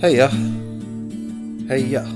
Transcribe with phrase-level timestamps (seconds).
[0.00, 0.28] Hey ya.
[1.68, 2.06] Hey ya.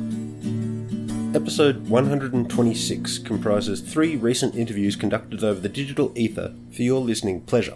[1.34, 7.75] Episode 126 comprises three recent interviews conducted over the digital ether for your listening pleasure.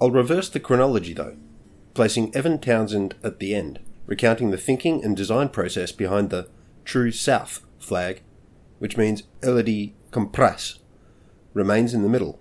[0.00, 1.34] I'll reverse the chronology though,
[1.92, 6.48] placing Evan Townsend at the end, recounting the thinking and design process behind the
[6.84, 8.22] True South flag,
[8.78, 10.78] which means Elodie Compras,
[11.52, 12.38] remains in the middle,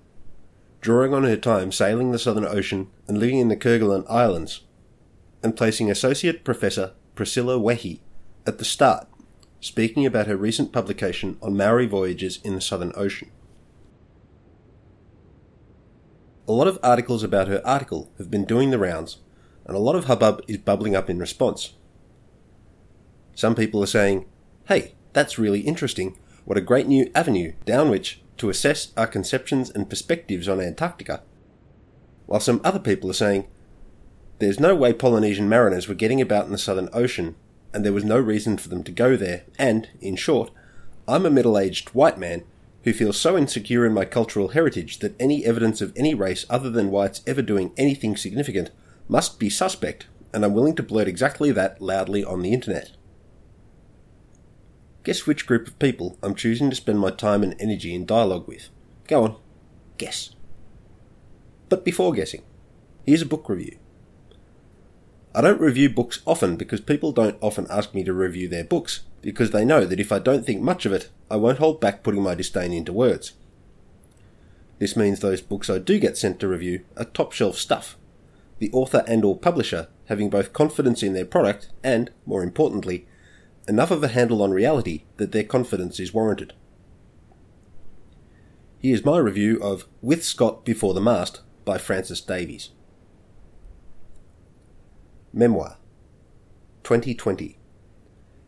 [0.82, 4.62] drawing on her time sailing the Southern Ocean and living in the Kerguelen Islands
[5.46, 8.00] and placing Associate Professor Priscilla Wehi
[8.48, 9.08] at the start,
[9.60, 13.30] speaking about her recent publication on Maori voyages in the Southern Ocean.
[16.48, 19.18] A lot of articles about her article have been doing the rounds,
[19.68, 21.76] and a lot of hubbub is bubbling up in response.
[23.36, 24.26] Some people are saying,
[24.68, 29.70] hey, that's really interesting, what a great new avenue down which to assess our conceptions
[29.70, 31.22] and perspectives on Antarctica.
[32.26, 33.46] While some other people are saying,
[34.40, 37.36] there's no way Polynesian mariners were getting about in the Southern Ocean,
[37.74, 40.52] and there was no reason for them to go there, and, in short,
[41.08, 42.44] I'm a middle aged white man
[42.84, 46.70] who feels so insecure in my cultural heritage that any evidence of any race other
[46.70, 48.72] than whites ever doing anything significant
[49.08, 52.92] must be suspect, and I'm willing to blurt exactly that loudly on the internet.
[55.04, 58.48] Guess which group of people I'm choosing to spend my time and energy in dialogue
[58.48, 58.70] with.
[59.08, 59.36] Go on,
[59.98, 60.32] guess.
[61.70, 62.44] But before guessing,
[63.06, 63.78] here's a book review.
[65.36, 69.02] I don't review books often because people don't often ask me to review their books,
[69.22, 72.04] because they know that if I don't think much of it, I won't hold back
[72.04, 73.34] putting my disdain into words.
[74.80, 77.98] This means those books I do get sent to review are top shelf stuff,
[78.60, 83.06] the author and or publisher having both confidence in their product and, more importantly,
[83.68, 86.54] enough of a handle on reality that their confidence is warranted.
[88.80, 92.70] Here's my review of With Scott Before the Mast by Francis Davies.
[95.38, 95.76] Memoir
[96.84, 97.58] 2020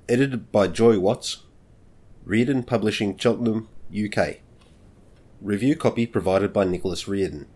[0.07, 1.43] Edited by Joy Watts.
[2.23, 4.37] Reardon Publishing Cheltenham, UK
[5.41, 7.47] Review copy provided by Nicholas Reardon.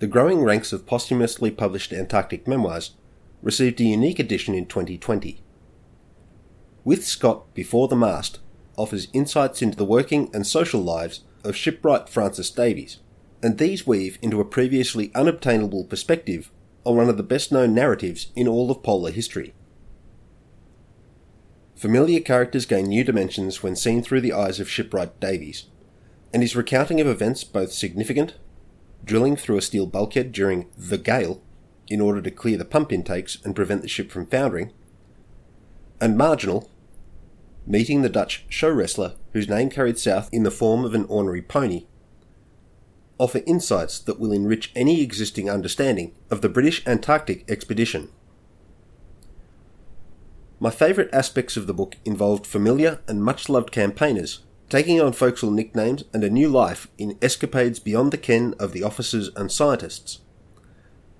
[0.00, 2.96] The growing ranks of posthumously published Antarctic memoirs
[3.40, 5.40] received a unique edition in 2020.
[6.82, 8.40] With Scott Before the Mast
[8.76, 12.98] offers insights into the working and social lives of shipwright Francis Davies
[13.42, 16.50] and these weave into a previously unobtainable perspective
[16.84, 19.52] on one of the best known narratives in all of polar history.
[21.74, 25.66] Familiar characters gain new dimensions when seen through the eyes of shipwright Davies,
[26.32, 28.34] and his recounting of events both significant,
[29.04, 31.42] drilling through a steel bulkhead during the gale
[31.88, 34.72] in order to clear the pump intakes and prevent the ship from foundering,
[36.00, 36.70] and marginal,
[37.66, 41.42] meeting the Dutch show wrestler whose name carried south in the form of an ornery
[41.42, 41.86] pony
[43.22, 48.08] offer insights that will enrich any existing understanding of the British Antarctic expedition.
[50.58, 55.50] My favourite aspects of the book involved familiar and much loved campaigners taking on forecastle
[55.52, 60.18] nicknames and a new life in escapades beyond the ken of the officers and scientists.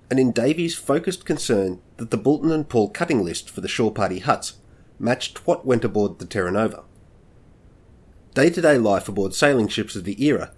[0.09, 3.93] And in Davies' focused concern that the Boulton and Paul cutting list for the shore
[3.93, 4.55] party huts
[4.99, 6.83] matched what went aboard the Terra Nova.
[8.33, 10.51] Day to day life aboard sailing ships of the era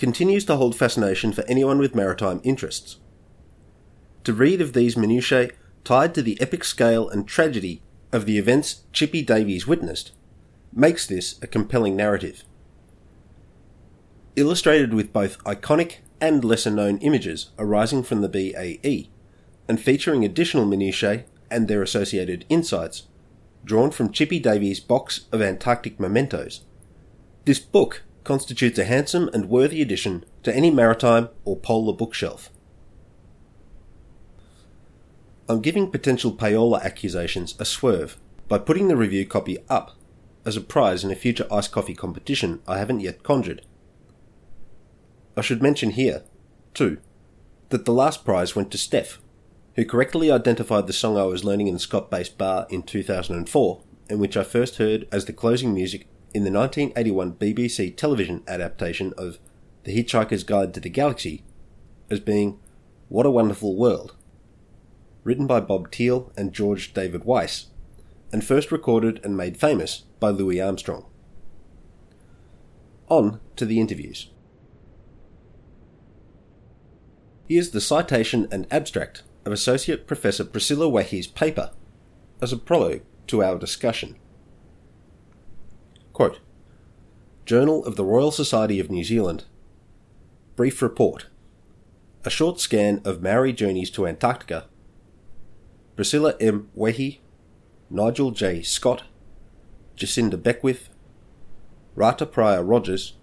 [0.00, 2.96] continues to hold fascination for anyone with maritime interests.
[4.24, 5.50] To read of these minutiae
[5.84, 10.12] tied to the epic scale and tragedy of the events Chippy Davies witnessed
[10.72, 12.44] makes this a compelling narrative.
[14.36, 19.10] Illustrated with both iconic and lesser known images arising from the BAE,
[19.68, 23.06] and featuring additional minutiae and their associated insights,
[23.66, 26.64] drawn from Chippy Davies' box of Antarctic mementos.
[27.44, 32.50] This book constitutes a handsome and worthy addition to any maritime or polar bookshelf.
[35.48, 38.16] I'm giving potential payola accusations a swerve
[38.48, 39.96] by putting the review copy up
[40.44, 43.62] as a prize in a future iced coffee competition I haven't yet conjured.
[45.36, 46.22] I should mention here,
[46.74, 46.98] too,
[47.70, 49.20] that the last prize went to Steph,
[49.76, 53.82] who correctly identified the song I was learning in the Scott based bar in 2004,
[54.08, 59.12] and which I first heard as the closing music in the 1981 BBC television adaptation
[59.18, 59.38] of
[59.84, 61.42] The Hitchhiker's Guide to the Galaxy
[62.08, 62.58] as being
[63.08, 64.14] What a Wonderful World,
[65.24, 67.66] written by Bob Thiele and George David Weiss,
[68.32, 71.04] and first recorded and made famous by Louis Armstrong.
[73.08, 74.30] On to the interviews.
[77.48, 81.72] Here's the citation and abstract of Associate Professor Priscilla Wehi's paper
[82.40, 84.16] as a prologue to our discussion.
[86.20, 86.40] Quote,
[87.46, 89.44] Journal of the Royal Society of New Zealand.
[90.54, 91.28] Brief report.
[92.26, 94.66] A Short Scan of Maori Journeys to Antarctica,
[95.96, 96.68] Priscilla M.
[96.76, 97.20] Wehi,
[97.88, 98.60] Nigel J.
[98.60, 99.04] Scott,
[99.96, 100.90] Jacinta Beckwith,
[101.94, 103.14] Rata Pryor Rodgers,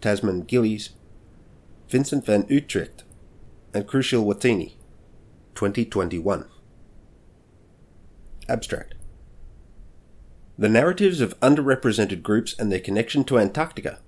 [0.00, 0.90] Tasman Gillies,
[1.88, 3.02] Vincent van Uitregt,
[3.74, 4.74] and Krushil Watene,
[5.56, 6.44] 2021.
[8.48, 8.94] Abstract
[10.58, 14.00] The narratives of underrepresented groups and their connection to Antarctica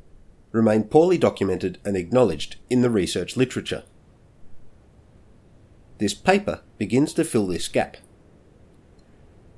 [0.52, 3.82] remain poorly documented and acknowledged in the research literature.
[5.99, 7.96] This paper begins to fill this gap.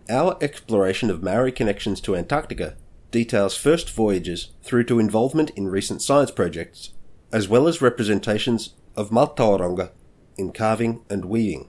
[0.08, 2.76] Our exploration of Maori connections to Antarctica
[3.10, 6.92] details first voyages through to involvement in recent science projects,
[7.32, 9.90] as well as representations of Mātauranga
[10.38, 11.68] in carving and weaving.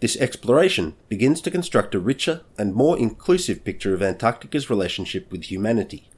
[0.00, 5.44] This exploration begins to construct a richer and more inclusive picture of Antarctica's relationship with
[5.44, 6.08] humanity.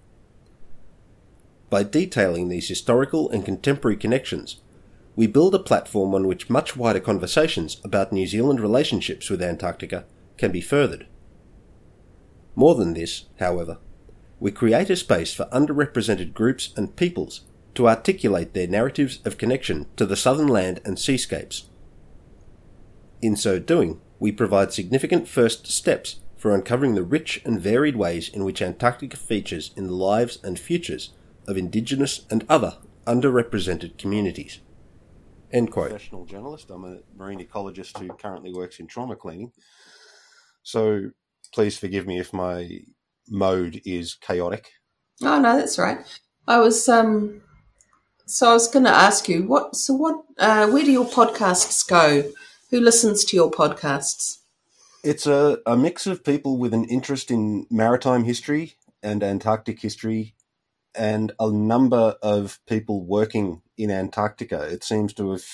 [1.69, 4.61] By detailing these historical and contemporary connections,
[5.17, 10.05] we build a platform on which much wider conversations about New Zealand relationships with Antarctica
[10.39, 11.07] can be furthered.
[12.55, 13.79] More than this, however,
[14.39, 17.43] we create a space for underrepresented groups and peoples
[17.75, 21.65] to articulate their narratives of connection to the southern land and seascapes.
[23.23, 28.29] In so doing, we provide significant first steps for uncovering the rich and varied ways
[28.29, 31.15] in which Antarctica features in the lives and futures
[31.47, 34.59] of Indigenous and other underrepresented communities.
[35.53, 35.91] End quote.
[35.91, 36.71] Professional journalist.
[36.71, 39.53] I'm a marine ecologist who currently works in trauma cleaning.
[40.65, 41.11] So
[41.55, 42.81] please forgive me if my
[43.29, 44.69] mode is chaotic.
[45.23, 45.99] Oh no, that's right.
[46.49, 47.43] I was um
[48.27, 51.87] so I was going to ask you what so what uh, where do your podcasts
[51.87, 52.33] go?
[52.73, 54.39] Who listens to your podcasts?
[55.05, 60.35] It's a, a mix of people with an interest in maritime history and Antarctic history
[60.95, 64.63] and a number of people working in Antarctica.
[64.63, 65.45] It seems to have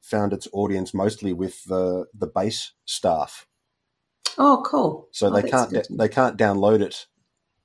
[0.00, 3.48] found its audience mostly with the the base staff.
[4.38, 5.08] Oh, cool!
[5.10, 5.88] So oh, they can't good.
[5.90, 7.06] they can't download it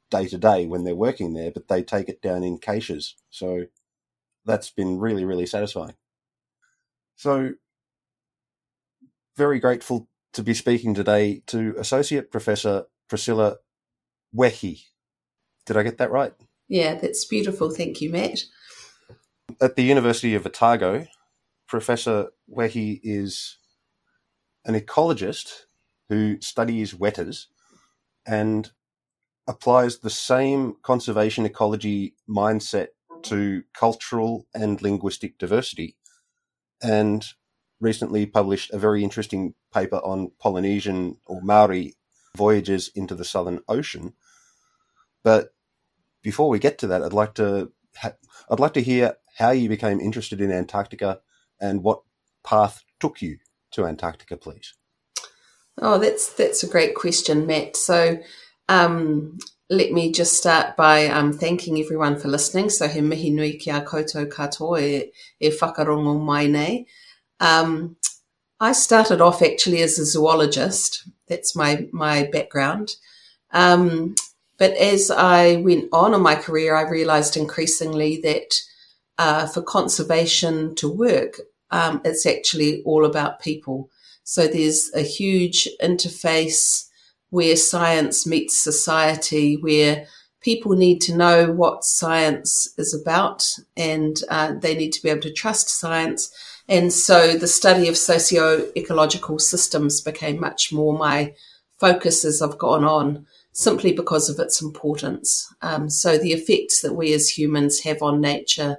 [0.09, 3.15] day to day when they're working there, but they take it down in caches.
[3.29, 3.65] So
[4.45, 5.93] that's been really really satisfying.
[7.15, 7.53] So
[9.37, 13.57] very grateful to be speaking today to Associate Professor Priscilla
[14.35, 14.83] Wehi.
[15.65, 16.33] Did I get that right?
[16.67, 17.69] Yeah, that's beautiful.
[17.69, 18.41] Thank you, Matt.
[19.61, 21.05] At the University of Otago,
[21.67, 23.57] Professor Wehi is
[24.65, 25.65] an ecologist
[26.09, 27.45] who studies wetas
[28.25, 28.71] and
[29.47, 32.87] applies the same conservation ecology mindset
[33.23, 35.95] to cultural and linguistic diversity
[36.81, 37.25] and
[37.85, 41.93] recently published a very interesting paper on Polynesian or Maori
[42.35, 44.13] voyages into the Southern Ocean.
[45.23, 45.53] But
[46.21, 49.69] before we get to that, I'd like to ha- I'd like to hear how you
[49.69, 51.19] became interested in Antarctica
[51.59, 52.01] and what
[52.43, 53.37] path took you
[53.71, 54.73] to Antarctica, please.
[55.77, 57.75] Oh, that's that's a great question, Matt.
[57.75, 58.17] So,
[58.69, 59.37] um,
[59.69, 62.69] let me just start by um, thanking everyone for listening.
[62.69, 66.85] So, he mihi nui ki a koutou katoa e, e whakarongo mai nei.
[67.45, 67.97] Um,
[68.59, 71.07] I started off actually as a zoologist.
[71.27, 72.95] That's my my background.
[73.51, 74.15] Um,
[74.57, 78.55] but as I went on in my career, I realized increasingly that
[79.17, 81.39] uh, for conservation to work,
[81.71, 83.89] um, it's actually all about people.
[84.23, 86.87] So there's a huge interface
[87.29, 90.07] where science meets society, where
[90.41, 95.21] people need to know what science is about and uh, they need to be able
[95.21, 96.31] to trust science.
[96.67, 101.33] And so the study of socio ecological systems became much more my
[101.79, 105.53] focus as I've gone on simply because of its importance.
[105.61, 108.77] Um, so the effects that we as humans have on nature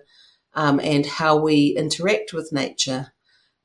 [0.55, 3.13] um, and how we interact with nature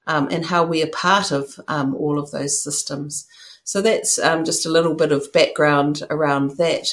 [0.07, 3.25] um, and how we are part of um, all of those systems.
[3.63, 6.87] So that's um, just a little bit of background around that.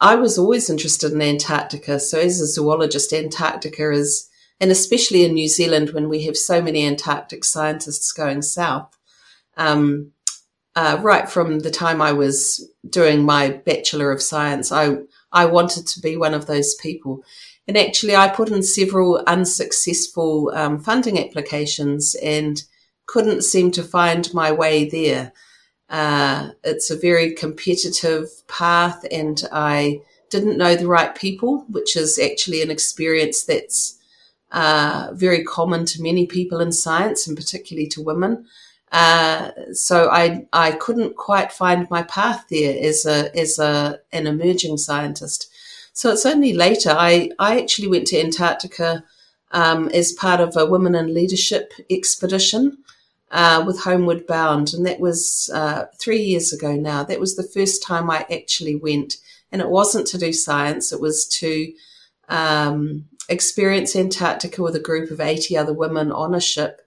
[0.00, 1.98] I was always interested in Antarctica.
[2.00, 4.28] So as a zoologist, Antarctica is,
[4.60, 8.96] and especially in New Zealand when we have so many Antarctic scientists going south,
[9.56, 10.12] um,
[10.76, 14.96] uh, right from the time I was doing my Bachelor of Science, I,
[15.32, 17.22] I wanted to be one of those people.
[17.66, 22.62] And actually, I put in several unsuccessful um, funding applications and
[23.06, 25.32] couldn't seem to find my way there.
[25.88, 32.18] Uh, it's a very competitive path, and I didn't know the right people, which is
[32.18, 33.98] actually an experience that's
[34.54, 38.46] uh, very common to many people in science, and particularly to women.
[38.92, 44.26] Uh, so I I couldn't quite find my path there as a as a an
[44.26, 45.50] emerging scientist.
[45.92, 49.04] So it's only later I I actually went to Antarctica
[49.50, 52.78] um, as part of a Women in Leadership expedition
[53.32, 54.72] uh, with Homeward Bound.
[54.72, 57.02] And that was uh, three years ago now.
[57.02, 59.16] That was the first time I actually went.
[59.50, 61.72] And it wasn't to do science, it was to
[62.28, 66.82] um, experience Antarctica with a group of 80 other women on a ship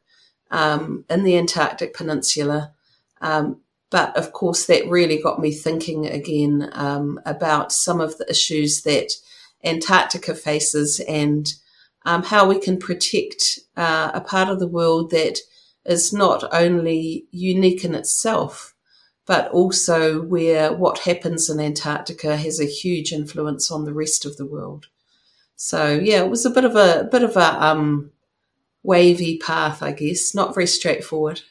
[0.51, 2.74] um, in the Antarctic Peninsula.
[3.22, 8.29] Um, but of course, that really got me thinking again um, about some of the
[8.29, 9.13] issues that
[9.63, 11.53] Antarctica faces and
[12.06, 15.39] um, how we can protect uh, a part of the world that
[15.86, 18.75] is not only unique in itself,
[19.25, 24.38] but also where what happens in Antarctica has a huge influence on the rest of
[24.38, 24.88] the world.
[25.58, 28.12] So yeah, it was a bit of a, a bit of a um,
[28.84, 31.42] wavy path, I guess, not very straightforward.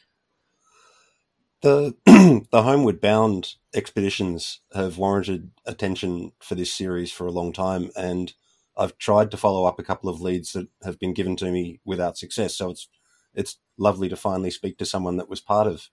[1.61, 1.93] The
[2.51, 8.33] the homeward bound expeditions have warranted attention for this series for a long time, and
[8.77, 11.81] I've tried to follow up a couple of leads that have been given to me
[11.83, 12.55] without success.
[12.55, 12.87] So it's
[13.33, 15.89] it's lovely to finally speak to someone that was part of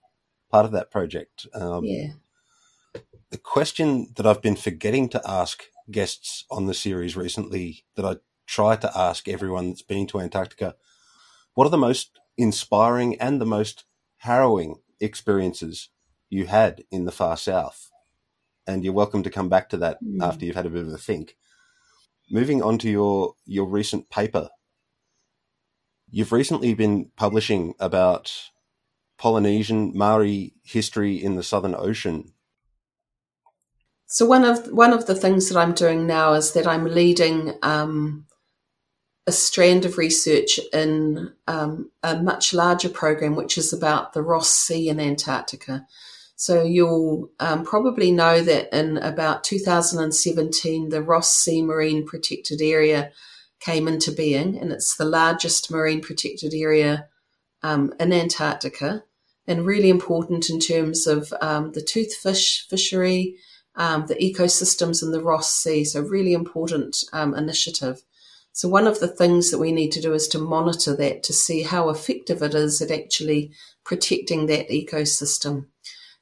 [0.49, 1.47] part of that project.
[1.53, 2.13] Um, yeah.
[3.31, 8.17] The question that I've been forgetting to ask guests on the series recently, that I
[8.47, 10.75] try to ask everyone that's been to Antarctica,
[11.53, 13.85] what are the most inspiring and the most
[14.17, 15.89] harrowing experiences
[16.29, 17.91] you had in the far south?
[18.67, 20.21] And you're welcome to come back to that mm.
[20.21, 21.37] after you've had a bit of a think.
[22.29, 24.49] Moving on to your your recent paper,
[26.09, 28.49] you've recently been publishing about
[29.17, 32.33] Polynesian Maori history in the Southern Ocean.
[34.07, 37.53] So one of one of the things that I'm doing now is that I'm leading
[37.63, 38.25] um,
[39.27, 44.49] a strand of research in um, a much larger program, which is about the Ross
[44.49, 45.85] Sea in Antarctica.
[46.35, 53.11] So you'll um, probably know that in about 2017, the Ross Sea Marine Protected Area
[53.59, 57.07] came into being, and it's the largest marine protected area
[57.63, 59.03] um, in Antarctica,
[59.47, 63.37] and really important in terms of um, the toothfish fishery,
[63.77, 65.83] um, the ecosystems in the Ross Sea.
[65.83, 68.01] So, really important um, initiative.
[68.51, 71.33] So, one of the things that we need to do is to monitor that to
[71.33, 73.51] see how effective it is at actually
[73.83, 75.67] protecting that ecosystem.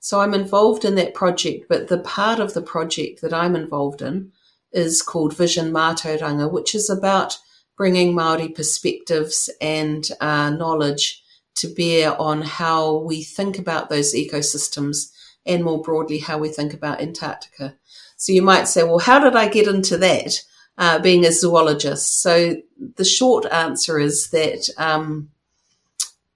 [0.04, 4.02] So I'm involved in that project, but the part of the project that I'm involved
[4.02, 4.34] in
[4.74, 7.38] is called Vision Mātauranga, which is about
[7.78, 11.24] bringing Maori perspectives and uh, knowledge
[11.56, 15.10] to bear on how we think about those ecosystems
[15.46, 17.76] and more broadly how we think about Antarctica.
[18.18, 20.34] So you might say, well, how did I get into that?
[20.76, 22.22] Uh, being a zoologist.
[22.22, 22.56] So
[22.96, 25.30] the short answer is that um,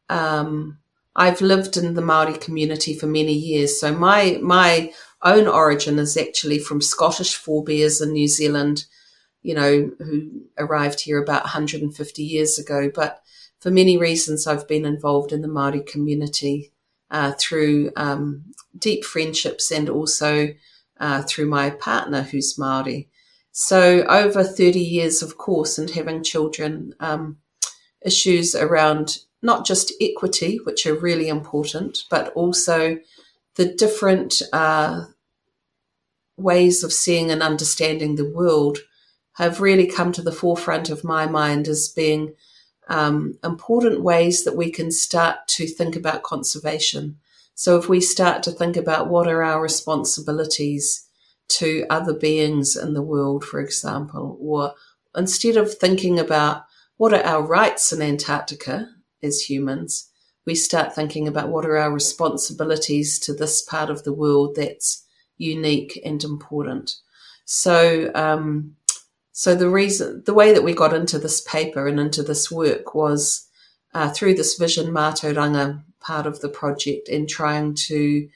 [0.10, 0.78] um,
[1.16, 6.16] I've lived in the Maori community for many years, so my my own origin is
[6.16, 8.86] actually from Scottish forebears in New Zealand,
[9.42, 12.92] you know, who arrived here about 150 years ago.
[12.94, 13.24] But
[13.60, 16.72] for many reasons, I've been involved in the Maori community
[17.12, 18.46] uh, through um,
[18.78, 20.54] deep friendships and also
[21.00, 23.10] uh, through my partner who's Maori.
[23.52, 27.38] So over 30 years, of course, and having children, um,
[28.06, 33.00] issues around not just equity, which are really important, but also
[33.56, 35.06] the different uh,
[36.38, 38.80] ways of seeing and understanding the world
[39.34, 42.34] have really come to the forefront of my mind as being
[42.90, 47.18] um, important ways that we can start to think about conservation.
[47.56, 51.08] So, if we start to think about what are our responsibilities
[51.50, 54.74] to other beings in the world, for example, or
[55.16, 56.64] instead of thinking about
[56.98, 58.88] what are our rights in Antarctica,
[59.24, 60.10] as humans,
[60.46, 65.06] we start thinking about what are our responsibilities to this part of the world that's
[65.38, 66.96] unique and important.
[67.46, 68.76] So, um,
[69.38, 72.96] so the reason, the way that we got into this paper and into this work
[72.96, 73.48] was
[73.94, 78.28] uh, through this Vision Mātauranga part of the project and trying to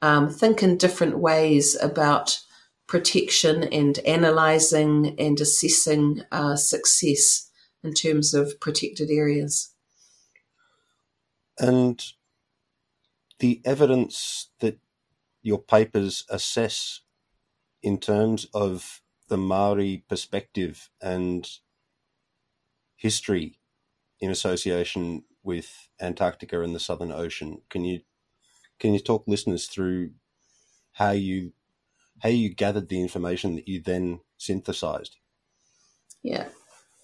[0.00, 2.38] um, think in different ways about
[2.86, 7.50] protection and analysing and assessing uh, success
[7.82, 9.74] in terms of protected areas.
[11.58, 12.00] And
[13.40, 14.78] the evidence that
[15.42, 17.00] your papers assess
[17.82, 21.48] in terms of the Maori perspective and
[22.96, 23.58] history
[24.20, 27.60] in association with Antarctica and the Southern Ocean.
[27.70, 28.00] Can you
[28.78, 30.10] can you talk listeners through
[30.92, 31.52] how you
[32.20, 35.16] how you gathered the information that you then synthesized?
[36.22, 36.48] Yeah.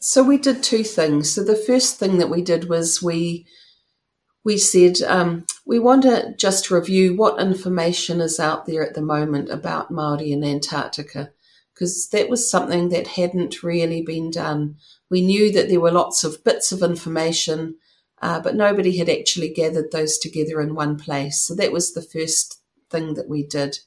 [0.00, 1.30] So we did two things.
[1.32, 3.46] So the first thing that we did was we
[4.42, 9.02] we said um, we want to just review what information is out there at the
[9.02, 11.30] moment about Maori in Antarctica,
[11.80, 14.76] because that was something that hadn't really been done.
[15.08, 17.76] We knew that there were lots of bits of information,
[18.20, 21.40] uh, but nobody had actually gathered those together in one place.
[21.40, 22.60] So that was the first
[22.90, 23.78] thing that we did.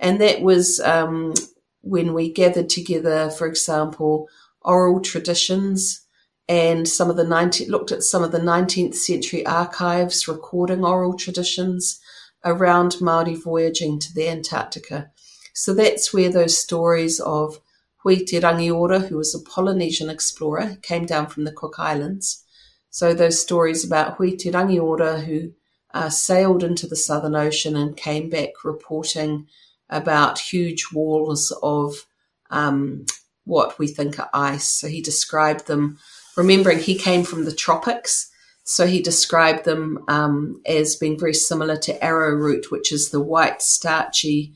[0.00, 1.34] And that was um,
[1.82, 4.26] when we gathered together, for example,
[4.62, 6.00] oral traditions
[6.48, 11.14] and some of the 19, looked at some of the 19th century archives recording oral
[11.14, 12.00] traditions
[12.42, 15.10] around Māori voyaging to the Antarctica.
[15.54, 17.60] So that's where those stories of
[18.02, 22.44] Hui Rangiora, who was a Polynesian explorer, came down from the Cook Islands.
[22.90, 25.52] So those stories about Hui Rangiora, who
[25.94, 29.46] uh, sailed into the Southern Ocean and came back reporting
[29.88, 32.04] about huge walls of
[32.50, 33.06] um,
[33.44, 34.66] what we think are ice.
[34.70, 35.98] So he described them
[36.36, 38.28] remembering he came from the tropics.
[38.64, 43.62] So he described them um, as being very similar to arrowroot, which is the white
[43.62, 44.54] starchy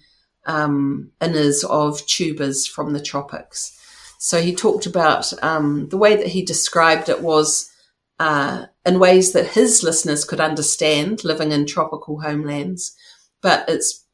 [0.49, 3.79] um, inners of tubers from the tropics.
[4.19, 7.71] So he talked about um, the way that he described it was
[8.19, 12.97] uh, in ways that his listeners could understand living in tropical homelands,
[13.41, 14.05] but it's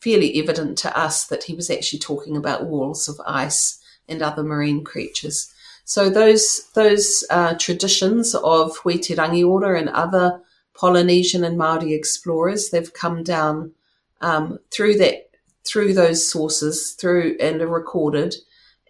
[0.00, 4.44] fairly evident to us that he was actually talking about walls of ice and other
[4.44, 5.52] marine creatures.
[5.84, 10.40] So those those uh, traditions of Hui Te Rangiora and other
[10.74, 13.72] Polynesian and Maori explorers, they've come down
[14.20, 15.29] um, through that
[15.70, 18.34] through those sources, through and are recorded.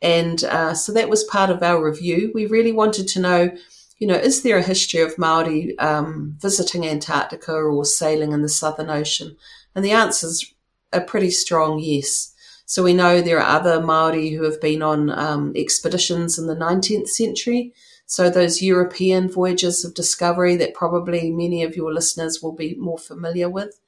[0.02, 2.30] And uh, so that was part of our review.
[2.34, 3.50] We really wanted to know,
[3.98, 8.48] you know, is there a history of Maori um, visiting Antarctica or sailing in the
[8.48, 9.36] Southern Ocean?
[9.74, 10.52] And the answer is
[10.92, 12.34] a pretty strong yes.
[12.64, 16.56] So we know there are other Maori who have been on um, expeditions in the
[16.56, 17.74] 19th century.
[18.06, 22.98] So those European voyages of discovery that probably many of your listeners will be more
[22.98, 23.78] familiar with.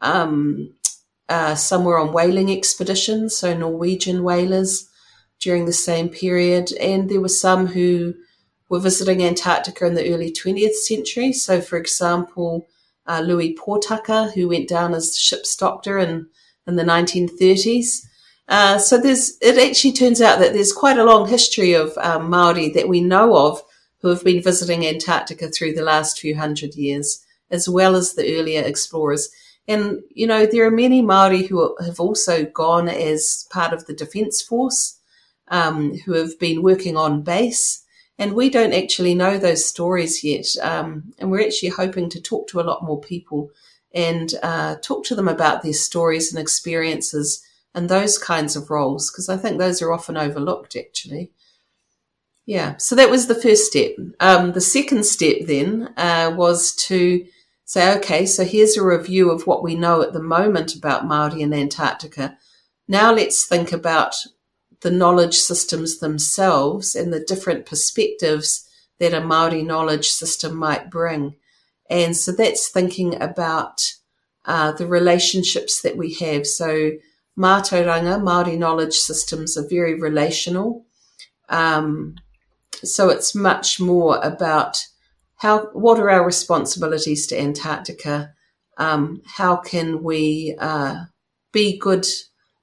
[0.00, 0.74] Um,
[1.32, 4.86] uh, some were on whaling expeditions, so Norwegian whalers
[5.40, 8.12] during the same period, and there were some who
[8.68, 11.32] were visiting Antarctica in the early 20th century.
[11.32, 12.68] So, for example,
[13.06, 16.26] uh, Louis Potaka, who went down as ship's doctor in,
[16.66, 18.06] in the 1930s,
[18.48, 22.28] uh, so there's, it actually turns out that there's quite a long history of um,
[22.28, 23.62] Maori that we know of
[24.02, 28.38] who have been visiting Antarctica through the last few hundred years, as well as the
[28.38, 29.30] earlier explorers.
[29.68, 33.94] And, you know, there are many Maori who have also gone as part of the
[33.94, 34.98] Defence Force,
[35.48, 37.84] um, who have been working on base.
[38.18, 40.46] And we don't actually know those stories yet.
[40.60, 43.50] Um, and we're actually hoping to talk to a lot more people
[43.94, 47.42] and uh, talk to them about their stories and experiences
[47.74, 51.30] and those kinds of roles, because I think those are often overlooked actually.
[52.44, 53.92] Yeah, so that was the first step.
[54.18, 57.24] Um, the second step then uh, was to
[57.64, 61.42] say, okay, so here's a review of what we know at the moment about Maori
[61.42, 62.36] in Antarctica.
[62.88, 64.14] Now let's think about
[64.80, 71.36] the knowledge systems themselves and the different perspectives that a Maori knowledge system might bring.
[71.88, 73.82] And so that's thinking about
[74.44, 76.46] uh, the relationships that we have.
[76.46, 76.92] So
[77.38, 80.84] Mātauranga, Māori knowledge systems are very relational.
[81.48, 82.16] Um,
[82.84, 84.86] so it's much more about
[85.42, 88.32] how, what are our responsibilities to Antarctica?
[88.78, 91.06] Um, how can we uh,
[91.52, 92.06] be good,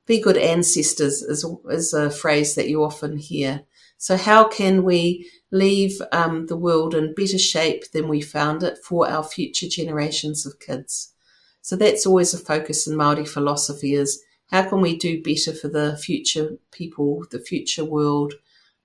[0.06, 3.66] be good ancestors is, is a phrase that you often hear.
[3.98, 8.78] So how can we leave um, the world in better shape than we found it
[8.78, 11.14] for our future generations of kids?
[11.62, 15.68] So that's always a focus in Māori philosophy is how can we do better for
[15.68, 18.36] the future people, the future world?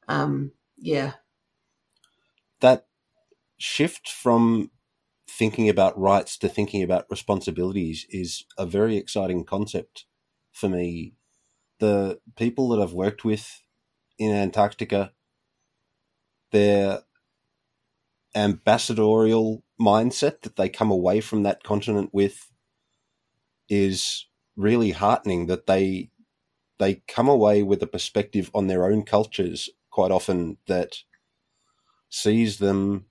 [0.08, 1.12] Um, yeah.
[2.58, 2.88] That
[3.58, 4.70] shift from
[5.28, 10.06] thinking about rights to thinking about responsibilities is a very exciting concept
[10.52, 11.14] for me.
[11.80, 13.62] The people that I've worked with
[14.18, 15.12] in Antarctica,
[16.52, 17.00] their
[18.34, 22.50] ambassadorial mindset that they come away from that continent with
[23.68, 26.10] is really heartening that they
[26.78, 30.96] they come away with a perspective on their own cultures quite often that
[32.08, 33.06] sees them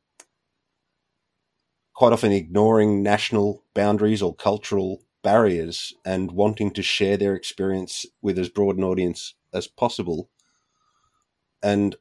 [1.94, 8.38] quite often ignoring national boundaries or cultural barriers and wanting to share their experience with
[8.38, 10.30] as broad an audience as possible.
[11.62, 11.96] And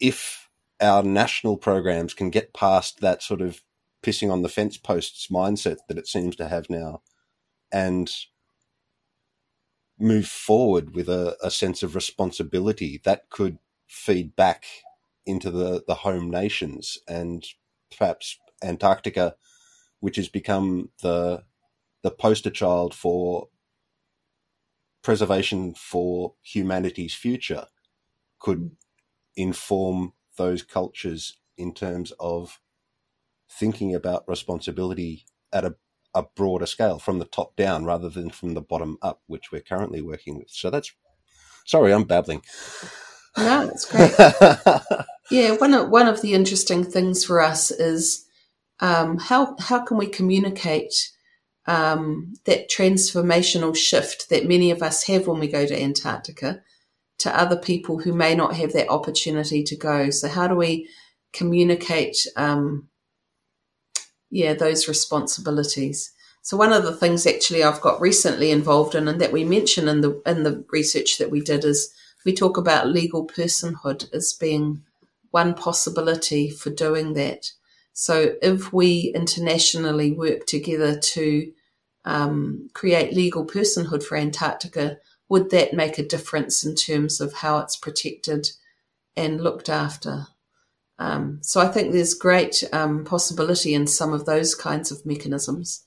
[0.00, 0.48] if
[0.80, 3.62] our national programs can get past that sort of
[4.02, 7.02] pissing on the fence posts mindset that it seems to have now
[7.72, 8.10] and
[9.98, 14.64] move forward with a, a sense of responsibility that could feed back
[15.26, 17.44] into the, the home nations and
[17.96, 19.36] perhaps Antarctica,
[20.00, 21.44] which has become the
[22.02, 23.48] the poster child for
[25.02, 27.66] preservation for humanity's future
[28.38, 28.70] could
[29.36, 32.60] inform those cultures in terms of
[33.50, 35.74] thinking about responsibility at a,
[36.14, 39.60] a broader scale from the top down rather than from the bottom up, which we're
[39.60, 40.50] currently working with.
[40.50, 40.92] So that's
[41.64, 42.42] sorry, I'm babbling.
[43.36, 45.04] No, that's great.
[45.30, 48.26] yeah, one of one of the interesting things for us is
[48.80, 50.94] um, how how can we communicate
[51.66, 56.62] um, that transformational shift that many of us have when we go to Antarctica
[57.18, 60.08] to other people who may not have that opportunity to go.
[60.10, 60.88] So how do we
[61.32, 62.88] communicate, um,
[64.30, 66.10] yeah, those responsibilities?
[66.42, 69.88] So one of the things actually I've got recently involved in, and that we mention
[69.88, 71.92] in the in the research that we did, is
[72.24, 74.82] we talk about legal personhood as being
[75.30, 77.50] one possibility for doing that.
[78.00, 81.52] So if we internationally work together to
[82.04, 87.58] um, create legal personhood for Antarctica, would that make a difference in terms of how
[87.58, 88.50] it's protected
[89.16, 90.28] and looked after?
[91.00, 95.84] Um, so I think there's great um, possibility in some of those kinds of mechanisms.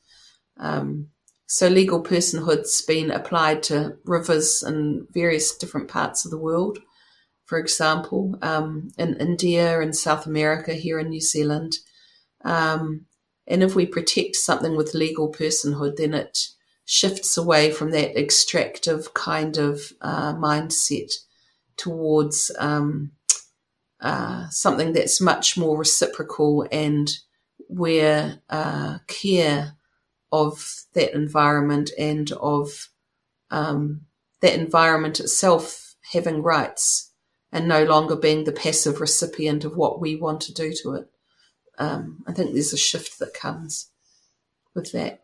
[0.60, 1.12] Um,
[1.48, 6.80] so legal personhood's been applied to rivers in various different parts of the world.
[7.46, 11.78] For example, um, in India and South America, here in New Zealand.
[12.44, 13.06] Um,
[13.48, 16.48] and if we protect something with legal personhood, then it
[16.86, 21.14] shifts away from that extractive kind of uh, mindset
[21.78, 23.12] towards um,
[24.02, 27.18] uh, something that's much more reciprocal and
[27.68, 29.74] where uh, care
[30.32, 32.90] of that environment and of
[33.50, 34.02] um,
[34.42, 37.12] that environment itself having rights
[37.52, 41.11] and no longer being the passive recipient of what we want to do to it.
[41.82, 43.90] Um, I think there's a shift that comes
[44.76, 45.22] with that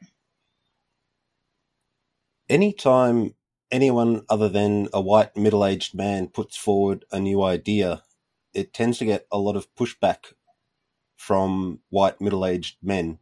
[2.50, 3.36] anytime
[3.72, 8.04] anyone other than a white middle aged man puts forward a new idea,
[8.54, 10.34] it tends to get a lot of pushback
[11.16, 13.20] from white middle aged men,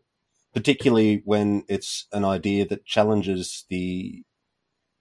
[0.54, 4.24] particularly when it's an idea that challenges the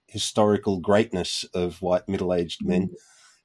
[0.07, 2.87] historical greatness of white middle aged men.
[2.87, 2.93] Mm.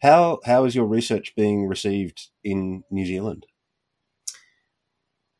[0.02, 3.44] How how is your research being received in New Zealand?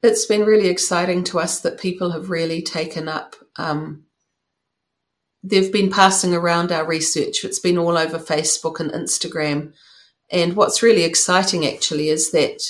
[0.03, 4.05] It's been really exciting to us that people have really taken up um,
[5.43, 7.45] they've been passing around our research.
[7.45, 9.73] It's been all over Facebook and Instagram.
[10.31, 12.63] And what's really exciting actually is that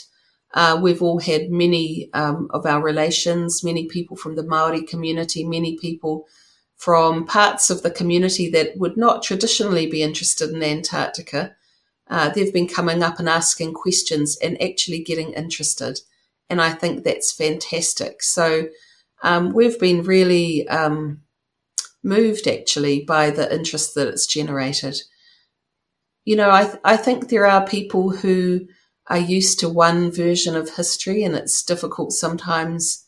[0.55, 5.45] uh, we've all had many um, of our relations, many people from the Maori community,
[5.45, 6.27] many people
[6.77, 11.55] from parts of the community that would not traditionally be interested in Antarctica.
[12.09, 16.01] Uh, they've been coming up and asking questions and actually getting interested.
[16.51, 18.23] And I think that's fantastic.
[18.23, 18.69] So
[19.23, 21.23] um, we've been really um,
[22.03, 25.01] moved actually by the interest that it's generated.
[26.25, 28.67] You know, I, th- I think there are people who
[29.07, 33.05] are used to one version of history and it's difficult sometimes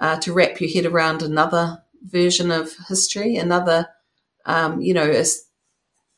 [0.00, 3.88] uh, to wrap your head around another version of history, another,
[4.46, 5.22] um, you know,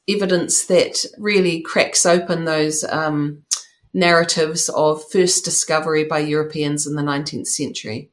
[0.08, 3.44] evidence that really cracks open those um,
[3.94, 8.10] narratives of first discovery by Europeans in the 19th century,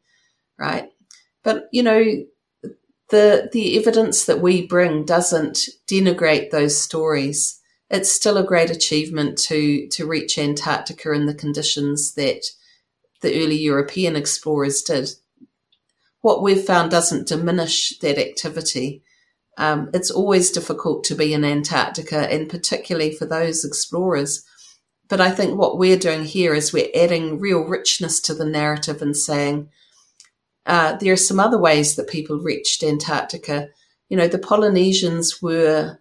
[0.57, 0.91] right?
[1.43, 2.03] But, you know,
[3.09, 7.59] the the evidence that we bring doesn't denigrate those stories.
[7.89, 12.43] It's still a great achievement to to reach Antarctica in the conditions that
[13.21, 15.09] the early European explorers did.
[16.21, 19.03] What we've found doesn't diminish that activity.
[19.57, 24.45] Um, it's always difficult to be in Antarctica, and particularly for those explorers.
[25.10, 29.02] But I think what we're doing here is we're adding real richness to the narrative
[29.02, 29.69] and saying,
[30.65, 33.69] uh, there are some other ways that people reached Antarctica.
[34.08, 36.00] You know, the Polynesians were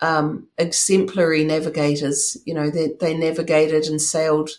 [0.00, 2.36] um, exemplary navigators.
[2.44, 4.50] You know, they, they navigated and sailed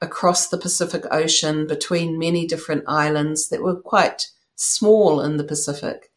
[0.00, 6.10] across the Pacific Ocean between many different islands that were quite small in the Pacific.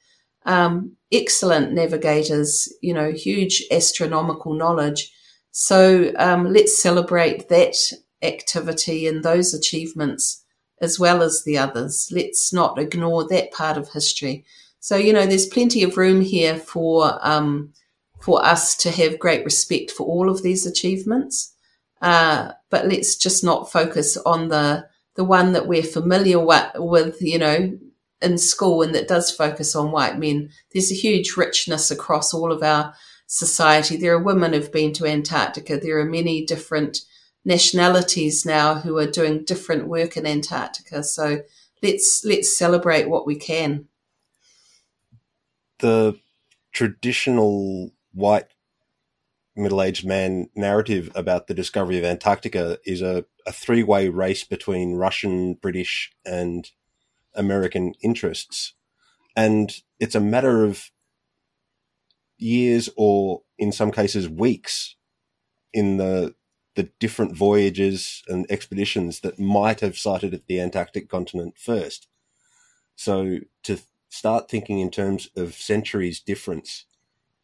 [0.46, 5.12] Um, excellent navigators, you know, huge astronomical knowledge.
[5.52, 7.76] So um, let's celebrate that
[8.22, 10.44] activity and those achievements
[10.82, 12.10] as well as the others.
[12.12, 14.46] Let's not ignore that part of history.
[14.80, 17.72] So, you know, there's plenty of room here for, um,
[18.20, 21.54] for us to have great respect for all of these achievements.
[22.02, 27.22] Uh, but let's just not focus on the, the one that we're familiar with, with,
[27.22, 27.78] you know,
[28.24, 30.50] in school and that does focus on white men.
[30.74, 32.96] There's a huge richness across all of our
[33.32, 33.96] society.
[33.96, 35.78] There are women who've been to Antarctica.
[35.78, 37.00] There are many different
[37.46, 41.02] nationalities now who are doing different work in Antarctica.
[41.02, 41.40] So
[41.82, 43.88] let's let's celebrate what we can.
[45.80, 46.20] The
[46.74, 48.48] traditional white
[49.56, 55.54] middle-aged man narrative about the discovery of Antarctica is a, a three-way race between Russian,
[55.54, 56.70] British, and
[57.34, 58.74] American interests,
[59.36, 60.92] and it's a matter of
[62.42, 64.96] years or in some cases weeks
[65.74, 66.36] in the
[66.76, 72.08] the different voyages and expeditions that might have sighted the Antarctic continent first.
[72.96, 76.86] So to start thinking in terms of centuries difference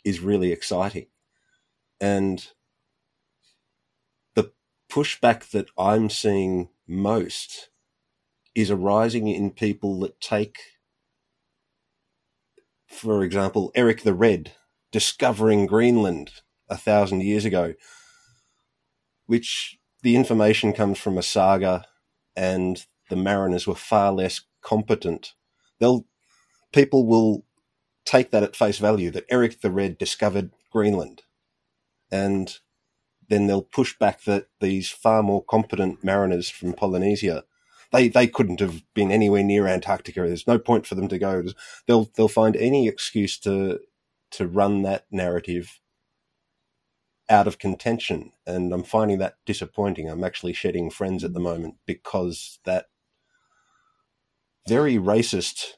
[0.06, 1.08] is really exciting.
[2.00, 2.48] And
[4.36, 4.52] the
[4.90, 7.70] pushback that I'm seeing most
[8.56, 10.58] is arising in people that take,
[12.88, 14.54] for example, Eric the Red
[14.92, 16.32] discovering Greenland
[16.70, 17.74] a thousand years ago,
[19.26, 21.86] which the information comes from a saga
[22.36, 25.34] and the mariners were far less competent.
[25.80, 26.06] They'll,
[26.72, 27.46] people will
[28.06, 31.24] take that at face value that Eric the Red discovered Greenland
[32.12, 32.58] and
[33.30, 37.44] then they'll push back that these far more competent mariners from Polynesia,
[37.92, 40.22] they, they couldn't have been anywhere near Antarctica.
[40.22, 41.44] There's no point for them to go.
[41.88, 43.80] They'll, they'll find any excuse to,
[44.38, 45.80] to run that narrative
[47.30, 48.32] out of contention.
[48.46, 50.10] And I'm finding that disappointing.
[50.10, 52.86] I'm actually shedding friends at the moment because that
[54.68, 55.74] very racist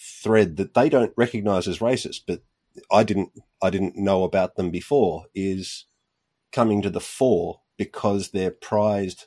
[0.00, 2.42] thread that they don't recognize as racist, but
[2.90, 3.30] I didn't
[3.62, 5.86] I didn't know about them before is
[6.52, 9.26] coming to the fore because their prized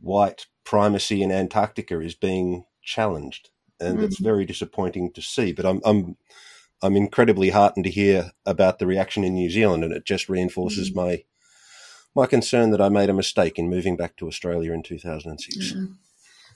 [0.00, 4.04] white primacy in Antarctica is being challenged, and mm-hmm.
[4.04, 5.52] it's very disappointing to see.
[5.52, 6.16] But I'm I'm
[6.82, 10.90] I'm incredibly heartened to hear about the reaction in New Zealand, and it just reinforces
[10.90, 11.00] mm-hmm.
[11.00, 11.24] my
[12.14, 15.56] my concern that I made a mistake in moving back to Australia in 2006.
[15.56, 15.92] Mm-hmm.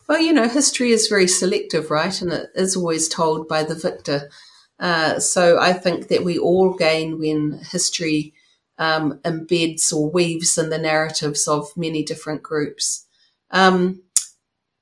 [0.08, 2.20] Well, you know, history is very selective, right?
[2.20, 4.30] And it is always told by the victor.
[4.78, 8.34] Uh, so I think that we all gain when history
[8.78, 13.06] um, embeds or weaves in the narratives of many different groups.
[13.50, 14.02] Um,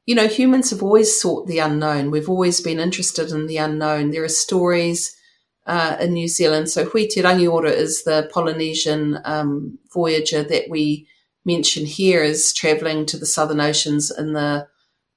[0.07, 2.11] you know, humans have always sought the unknown.
[2.11, 4.11] We've always been interested in the unknown.
[4.11, 5.16] There are stories
[5.66, 6.68] uh, in New Zealand.
[6.68, 11.07] So Hui Te Rangiora is the Polynesian um, voyager that we
[11.44, 14.66] mention here as travelling to the southern oceans in the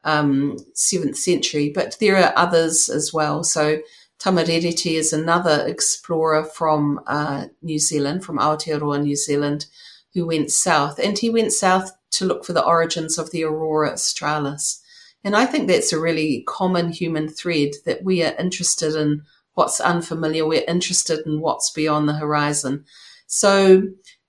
[0.04, 3.44] um, seventh century, but there are others as well.
[3.44, 3.80] So
[4.20, 9.68] Tamarereti is another explorer from uh, New Zealand, from Aotearoa, New Zealand,
[10.14, 11.00] who went south.
[11.00, 14.82] And he went south to look for the origins of the Aurora Australis.
[15.24, 19.24] And I think that's a really common human thread that we are interested in
[19.58, 20.46] what's unfamiliar.
[20.46, 22.86] We're interested in what's beyond the horizon.
[23.26, 23.82] So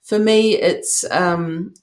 [0.03, 1.75] for me, it's, um,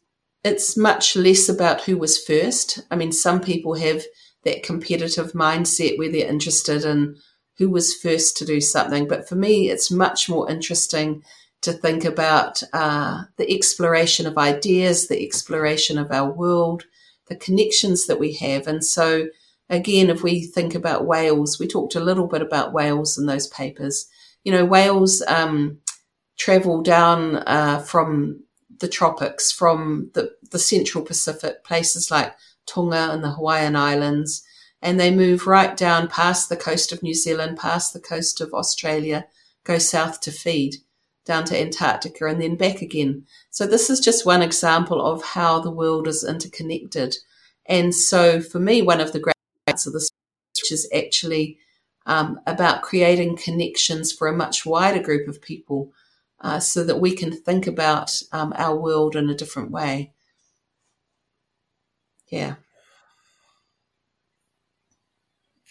[0.43, 2.79] it's much less about who was first.
[2.89, 4.03] I mean, some people have
[4.45, 7.17] that competitive mindset where they're interested in
[7.59, 9.07] who was first to do something.
[9.07, 11.23] But for me, it's much more interesting
[11.61, 16.85] to think about uh, the exploration of ideas, the exploration of our world,
[17.27, 18.65] the connections that we have.
[18.65, 19.27] And so,
[19.69, 23.47] again, if we think about whales, we talked a little bit about whales in those
[23.47, 24.07] papers.
[24.43, 25.79] You know, whales um,
[26.37, 28.43] travel down uh, from
[28.79, 34.43] the tropics, from the, the central Pacific, places like Tonga and the Hawaiian Islands,
[34.81, 38.53] and they move right down past the coast of New Zealand, past the coast of
[38.53, 39.25] Australia,
[39.63, 40.75] go south to feed
[41.25, 43.25] down to Antarctica and then back again.
[43.49, 47.17] So this is just one example of how the world is interconnected.
[47.65, 49.34] And so for me, one of the great
[49.75, 50.09] parts of this
[50.55, 51.57] which is actually
[52.05, 55.91] um, about creating connections for a much wider group of people
[56.39, 60.13] uh, so that we can think about um, our world in a different way.
[62.29, 62.55] Yeah.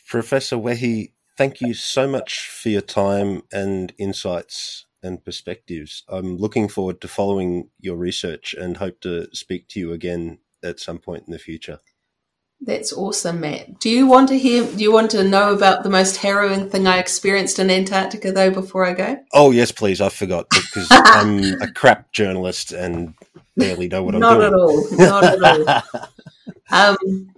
[0.06, 6.04] Professor Wehi, thank you so much for your time and insights and perspectives.
[6.08, 10.78] I'm looking forward to following your research and hope to speak to you again at
[10.78, 11.80] some point in the future.
[12.66, 13.78] That's awesome, Matt.
[13.78, 14.64] Do you want to hear?
[14.64, 18.50] Do you want to know about the most harrowing thing I experienced in Antarctica, though?
[18.50, 19.18] Before I go.
[19.32, 20.00] Oh yes, please.
[20.00, 23.14] I forgot because I'm a crap journalist and
[23.56, 24.50] barely know what I'm Not doing.
[24.96, 25.42] Not at all.
[25.42, 26.08] Not at all.
[26.70, 27.34] um,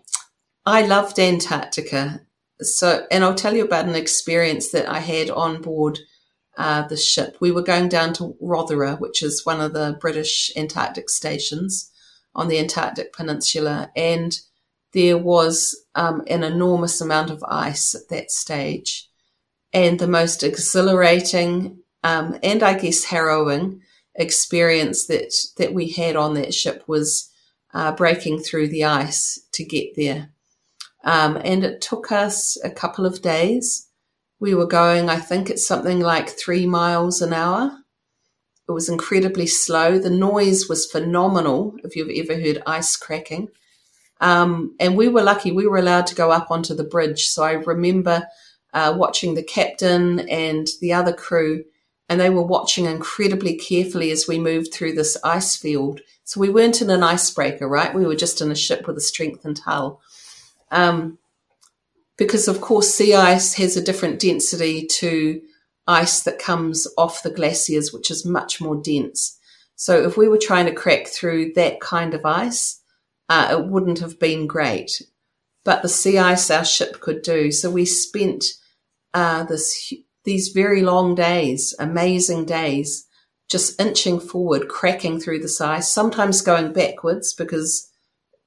[0.64, 2.20] I loved Antarctica
[2.60, 5.98] so, and I'll tell you about an experience that I had on board
[6.56, 7.36] uh, the ship.
[7.40, 11.90] We were going down to Rothera, which is one of the British Antarctic stations
[12.34, 14.38] on the Antarctic Peninsula, and
[14.96, 19.10] there was um, an enormous amount of ice at that stage.
[19.74, 23.82] And the most exhilarating um, and I guess harrowing
[24.14, 27.30] experience that, that we had on that ship was
[27.74, 30.30] uh, breaking through the ice to get there.
[31.04, 33.88] Um, and it took us a couple of days
[34.38, 37.78] we were going, I think it's something like three miles an hour.
[38.66, 39.98] It was incredibly slow.
[39.98, 43.48] The noise was phenomenal, if you've ever heard ice cracking.
[44.20, 47.26] Um, and we were lucky, we were allowed to go up onto the bridge.
[47.26, 48.26] So I remember
[48.72, 51.64] uh, watching the captain and the other crew,
[52.08, 56.00] and they were watching incredibly carefully as we moved through this ice field.
[56.24, 57.94] So we weren't in an icebreaker, right?
[57.94, 60.00] We were just in a ship with a strengthened hull.
[60.70, 61.18] Um,
[62.16, 65.40] because, of course, sea ice has a different density to
[65.86, 69.38] ice that comes off the glaciers, which is much more dense.
[69.76, 72.75] So if we were trying to crack through that kind of ice,
[73.28, 75.02] uh, it wouldn't have been great.
[75.64, 77.50] But the sea ice our ship could do.
[77.50, 78.44] So we spent
[79.14, 79.92] uh, this
[80.24, 83.06] these very long days, amazing days,
[83.48, 87.90] just inching forward, cracking through the ice, sometimes going backwards because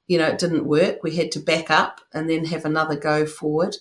[0.08, 1.04] you know it didn't work.
[1.04, 3.76] We had to back up and then have another go forward.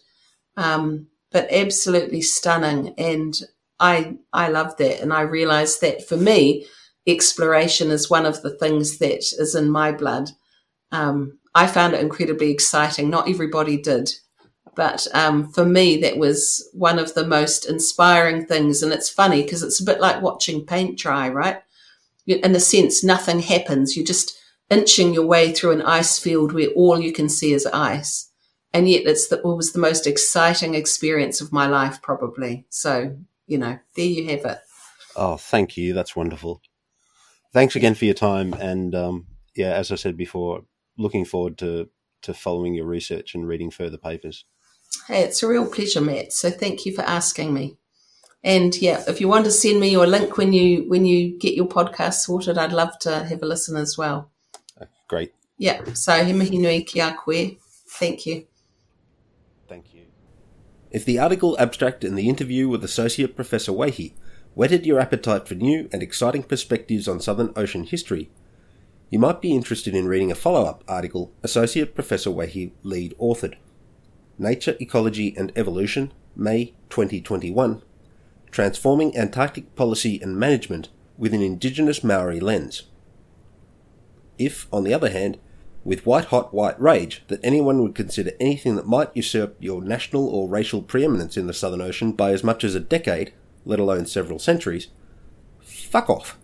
[0.56, 3.38] Um, but absolutely stunning, and
[3.78, 6.66] I I love that, and I realised that for me,
[7.06, 10.30] exploration is one of the things that is in my blood.
[10.92, 13.11] Um, I found it incredibly exciting.
[13.11, 14.12] Not everybody did,
[14.74, 18.83] but um, for me, that was one of the most inspiring things.
[18.83, 21.61] And it's funny because it's a bit like watching paint dry, right?
[22.27, 23.96] In a sense, nothing happens.
[23.96, 24.38] You're just
[24.70, 28.31] inching your way through an ice field where all you can see is ice.
[28.74, 32.66] And yet, it's the, it was the most exciting experience of my life, probably.
[32.68, 34.59] So, you know, there you have it.
[35.16, 35.94] Oh, thank you.
[35.94, 36.61] That's wonderful.
[37.53, 38.53] Thanks again for your time.
[38.53, 40.64] And um, yeah, as I said before,
[40.98, 41.88] looking forward to
[42.20, 44.44] to following your research and reading further papers.
[45.06, 46.32] Hey, it's a real pleasure, Matt.
[46.32, 47.76] So thank you for asking me.
[48.42, 51.54] And yeah, if you want to send me your link when you when you get
[51.54, 54.30] your podcast sorted, I'd love to have a listen as well.
[54.80, 55.32] Uh, great.
[55.56, 55.92] Yeah.
[55.94, 57.56] So he mihi nui ki a koe.
[57.90, 58.46] Thank you.
[59.68, 60.06] Thank you.
[60.90, 64.14] If the article, abstract, and the interview with Associate Professor Wehi
[64.54, 68.28] whetted your appetite for new and exciting perspectives on Southern Ocean history,
[69.10, 73.54] you might be interested in reading a follow up article Associate Professor Wehi lead authored
[74.38, 77.82] Nature, Ecology and Evolution, May 2021
[78.50, 82.84] Transforming Antarctic Policy and Management with an Indigenous Maori Lens.
[84.38, 85.38] If, on the other hand,
[85.84, 90.28] with white hot white rage that anyone would consider anything that might usurp your national
[90.28, 93.32] or racial preeminence in the Southern Ocean by as much as a decade,
[93.64, 94.88] let alone several centuries,
[95.60, 96.38] fuck off.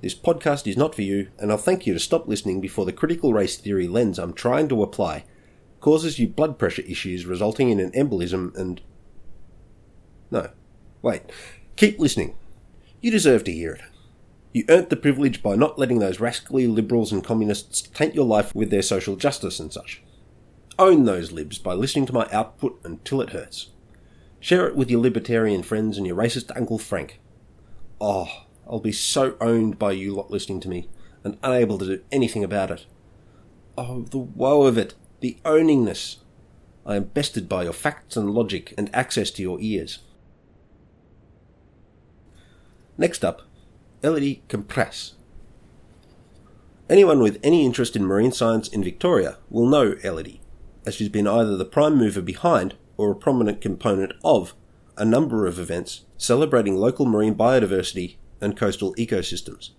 [0.00, 2.92] This podcast is not for you, and I'll thank you to stop listening before the
[2.92, 5.24] critical race theory lens I'm trying to apply
[5.80, 8.80] causes you blood pressure issues resulting in an embolism and.
[10.30, 10.50] No.
[11.02, 11.22] Wait.
[11.76, 12.36] Keep listening.
[13.00, 13.82] You deserve to hear it.
[14.52, 18.54] You earned the privilege by not letting those rascally liberals and communists taint your life
[18.54, 20.02] with their social justice and such.
[20.78, 23.70] Own those libs by listening to my output until it hurts.
[24.40, 27.20] Share it with your libertarian friends and your racist Uncle Frank.
[28.00, 30.88] Oh, I'll be so owned by you lot listening to me,
[31.24, 32.86] and unable to do anything about it.
[33.76, 36.16] Oh, the woe of it, the owningness.
[36.84, 40.00] I am bested by your facts and logic and access to your ears.
[42.96, 43.42] Next up,
[44.02, 45.12] Elodie Camprasse.
[46.90, 50.40] Anyone with any interest in marine science in Victoria will know Elodie,
[50.86, 54.54] as she's been either the prime mover behind or a prominent component of
[54.96, 59.70] a number of events celebrating local marine biodiversity and coastal ecosystems.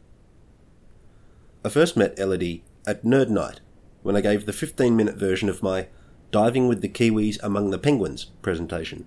[1.63, 3.59] I first met Elodie at Nerd Night
[4.01, 5.87] when I gave the 15 minute version of my
[6.31, 9.05] Diving with the Kiwis Among the Penguins presentation.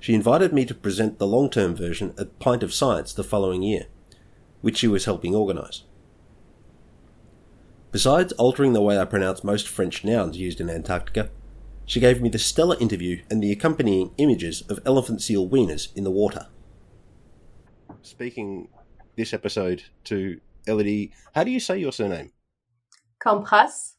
[0.00, 3.62] She invited me to present the long term version at Pint of Science the following
[3.62, 3.86] year,
[4.60, 5.84] which she was helping organise.
[7.92, 11.30] Besides altering the way I pronounce most French nouns used in Antarctica,
[11.86, 16.04] she gave me the stellar interview and the accompanying images of elephant seal wieners in
[16.04, 16.48] the water
[18.02, 18.68] speaking
[19.16, 21.12] this episode to Elodie.
[21.34, 22.32] How do you say your surname?
[23.20, 23.94] Camprasse.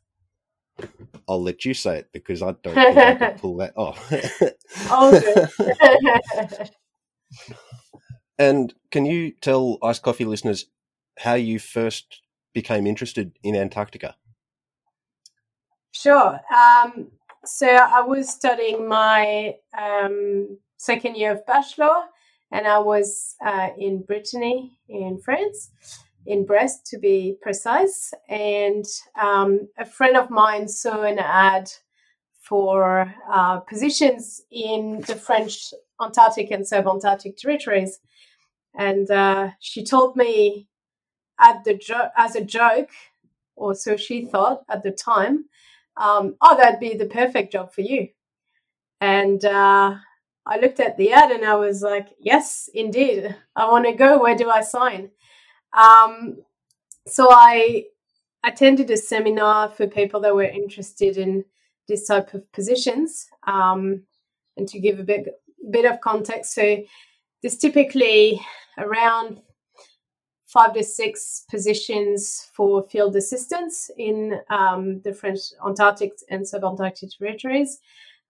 [1.27, 4.11] I'll let you say it because I don't think I can pull that off.
[4.89, 5.47] oh,
[8.39, 10.65] and can you tell Iced Coffee listeners
[11.19, 12.21] how you first
[12.53, 14.15] became interested in Antarctica?
[15.91, 16.39] Sure.
[16.53, 17.11] Um,
[17.45, 21.93] so I was studying my um, second year of bachelor
[22.53, 25.71] and I was uh, in Brittany in France,
[26.27, 28.13] in Brest to be precise.
[28.29, 28.85] And
[29.19, 31.71] um, a friend of mine saw an ad
[32.39, 37.99] for uh, positions in the French Antarctic and subantarctic territories,
[38.77, 40.67] and uh, she told me
[41.39, 42.89] at the jo- as a joke,
[43.55, 45.45] or so she thought at the time,
[45.97, 48.09] um, "Oh, that'd be the perfect job for you."
[48.99, 49.95] And uh,
[50.45, 54.19] I looked at the ad and I was like, yes, indeed, I want to go.
[54.19, 55.09] Where do I sign?
[55.73, 56.37] Um,
[57.07, 57.85] so I
[58.43, 61.45] attended a seminar for people that were interested in
[61.87, 63.27] this type of positions.
[63.47, 64.03] Um,
[64.57, 65.27] and to give a bit
[65.71, 66.83] bit of context, so
[67.41, 68.41] there's typically
[68.77, 69.41] around
[70.45, 77.79] five to six positions for field assistants in um, the French Antarctic and subantarctic territories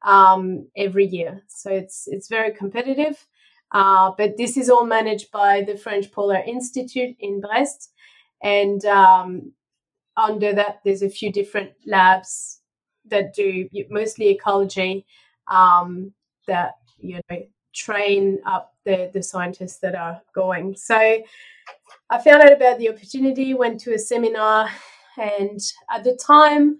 [0.03, 1.43] um, every year.
[1.47, 3.25] So it's it's very competitive.
[3.71, 7.91] Uh, but this is all managed by the French Polar Institute in Brest,
[8.43, 9.51] and um,
[10.15, 12.59] under that, there's a few different labs
[13.05, 15.05] that do mostly ecology
[15.47, 16.13] um,
[16.47, 17.39] that you know
[17.73, 20.75] train up the the scientists that are going.
[20.75, 20.95] So
[22.09, 24.69] I found out about the opportunity, went to a seminar,
[25.17, 25.59] and
[25.91, 26.79] at the time,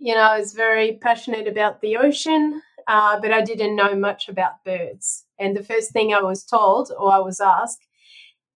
[0.00, 4.30] you know, I was very passionate about the ocean, uh, but I didn't know much
[4.30, 5.26] about birds.
[5.38, 7.86] And the first thing I was told, or I was asked,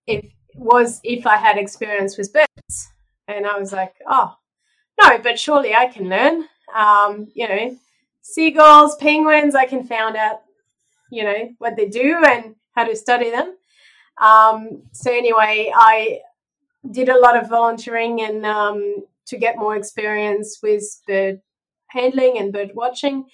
[0.06, 0.24] if
[0.56, 2.88] was if I had experience with birds,
[3.28, 4.34] and I was like, oh,
[5.02, 6.46] no, but surely I can learn.
[6.74, 7.76] Um, you know,
[8.22, 10.40] seagulls, penguins, I can find out,
[11.12, 13.54] you know, what they do and how to study them.
[14.20, 16.20] Um, so anyway, I
[16.90, 21.40] did a lot of volunteering and um, to get more experience with bird
[21.88, 23.26] handling and bird watching.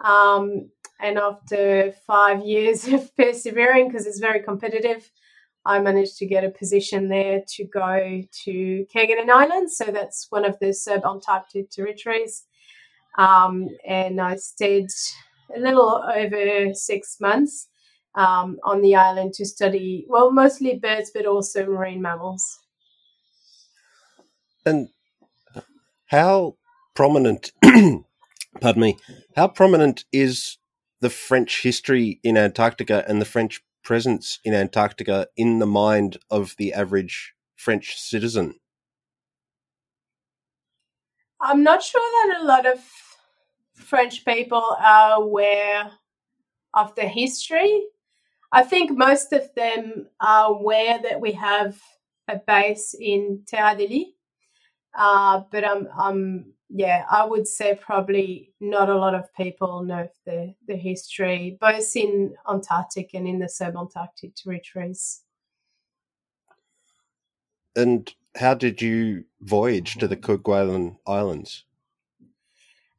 [0.00, 0.70] Um,
[1.00, 5.10] and after five years of persevering, because it's very competitive,
[5.64, 9.70] I managed to get a position there to go to Kerguelen Island.
[9.70, 12.44] So that's one of the subantarctic territories.
[13.18, 14.88] Um, and I stayed
[15.54, 17.68] a little over six months
[18.14, 22.58] um, on the island to study, well, mostly birds, but also marine mammals.
[24.64, 24.88] And
[26.10, 26.56] how
[26.94, 28.98] prominent, pardon me,
[29.36, 30.58] how prominent is
[31.00, 36.56] the French history in Antarctica and the French presence in Antarctica in the mind of
[36.58, 38.54] the average French citizen?
[41.40, 42.80] I'm not sure that a lot of
[43.74, 45.92] French people are aware
[46.74, 47.84] of the history.
[48.50, 51.80] I think most of them are aware that we have
[52.26, 53.76] a base in Terre
[54.94, 60.08] uh, but I'm, I'm, yeah, I would say probably not a lot of people know
[60.24, 65.22] the, the history, both in Antarctic and in the subantarctic territories.
[67.76, 71.64] And how did you voyage to the Kerguelen Islands?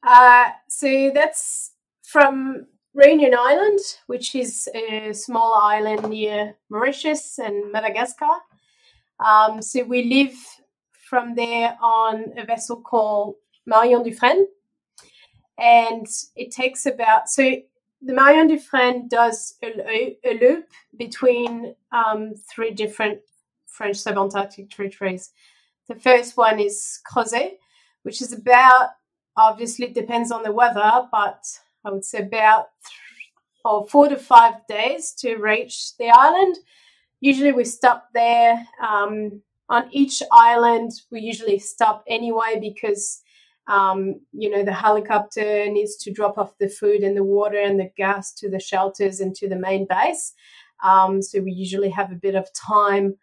[0.03, 1.71] Uh, so that's
[2.03, 8.37] from Réunion Island, which is a small island near Mauritius and Madagascar.
[9.23, 10.35] Um, so we live
[11.11, 13.35] from there on a vessel called
[13.65, 14.47] Marion Dufresne.
[15.59, 16.07] And
[16.37, 17.43] it takes about, so
[18.01, 23.19] the Marion Dufresne does a, a loop between um, three different
[23.67, 25.33] French subantarctic territories.
[25.89, 27.57] The first one is Crozet,
[28.03, 28.91] which is about,
[29.35, 31.43] obviously, it depends on the weather, but
[31.83, 32.69] I would say about
[33.65, 36.55] or four to five days to reach the island.
[37.19, 38.65] Usually we stop there.
[38.81, 39.41] Um,
[39.71, 43.21] on each island, we usually stop anyway because,
[43.67, 47.79] um, you know, the helicopter needs to drop off the food and the water and
[47.79, 50.33] the gas to the shelters and to the main base.
[50.83, 53.15] Um, so we usually have a bit of time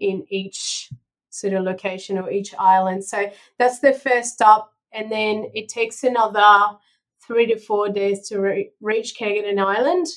[0.00, 0.90] in each
[1.30, 3.04] sort of location or each island.
[3.04, 3.30] So
[3.60, 4.72] that's the first stop.
[4.92, 6.76] And then it takes another
[7.24, 10.08] three to four days to re- reach Kerguelen Island.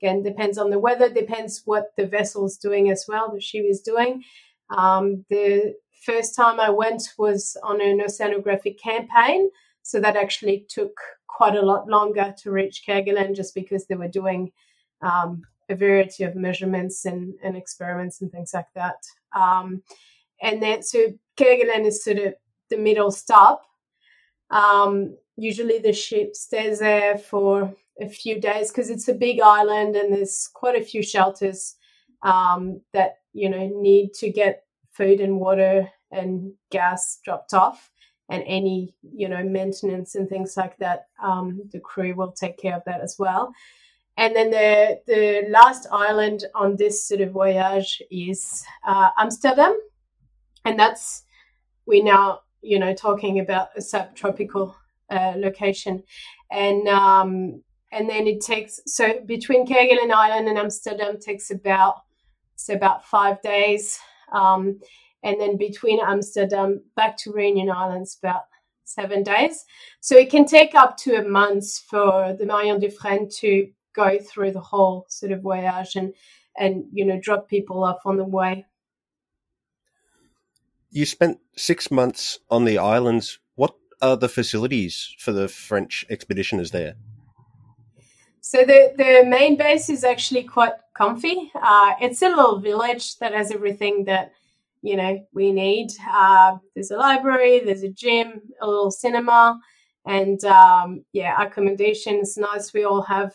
[0.00, 3.80] Again, depends on the weather, depends what the vessel's doing as well, the ship is
[3.80, 4.22] doing.
[4.70, 9.50] Um, the first time I went was on an oceanographic campaign,
[9.82, 10.96] so that actually took
[11.26, 14.52] quite a lot longer to reach Kerguelen just because they were doing
[15.02, 18.96] um, a variety of measurements and, and, experiments and things like that.
[19.34, 19.82] Um,
[20.40, 22.34] and then, so Kerguelen is sort of
[22.70, 23.64] the middle stop.
[24.50, 29.96] Um, usually the ship stays there for a few days because it's a big island
[29.96, 31.76] and there's quite a few shelters
[32.24, 37.90] um, that you know need to get food and water and gas dropped off
[38.30, 42.74] and any you know maintenance and things like that um, the crew will take care
[42.74, 43.52] of that as well.
[44.16, 49.78] And then the the last island on this sort of voyage is uh, amsterdam.
[50.64, 51.24] And that's
[51.86, 54.74] we now you know talking about a subtropical
[55.10, 56.02] uh, location,
[56.50, 57.62] and um,
[57.92, 61.96] and then it takes so between Kerguelen Island and Amsterdam takes about
[62.54, 63.98] it's about five days,
[64.32, 64.80] um,
[65.22, 68.44] and then between Amsterdam back to Réunion Islands about
[68.84, 69.64] seven days.
[70.00, 74.52] So it can take up to a month for the Marion Dufresne to go through
[74.52, 76.14] the whole sort of voyage and
[76.56, 78.66] and you know drop people off on the way.
[80.90, 83.40] You spent six months on the islands.
[83.56, 86.94] What are the facilities for the French expeditioners there?
[88.46, 91.50] So the, the main base is actually quite comfy.
[91.54, 94.32] Uh, it's a little village that has everything that
[94.82, 95.88] you know we need.
[96.06, 99.58] Uh, there's a library, there's a gym, a little cinema,
[100.04, 102.74] and um, yeah, accommodation is nice.
[102.74, 103.34] We all have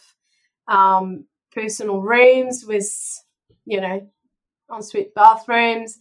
[0.68, 2.94] um, personal rooms with
[3.66, 4.08] you know
[4.72, 5.98] ensuite bathrooms,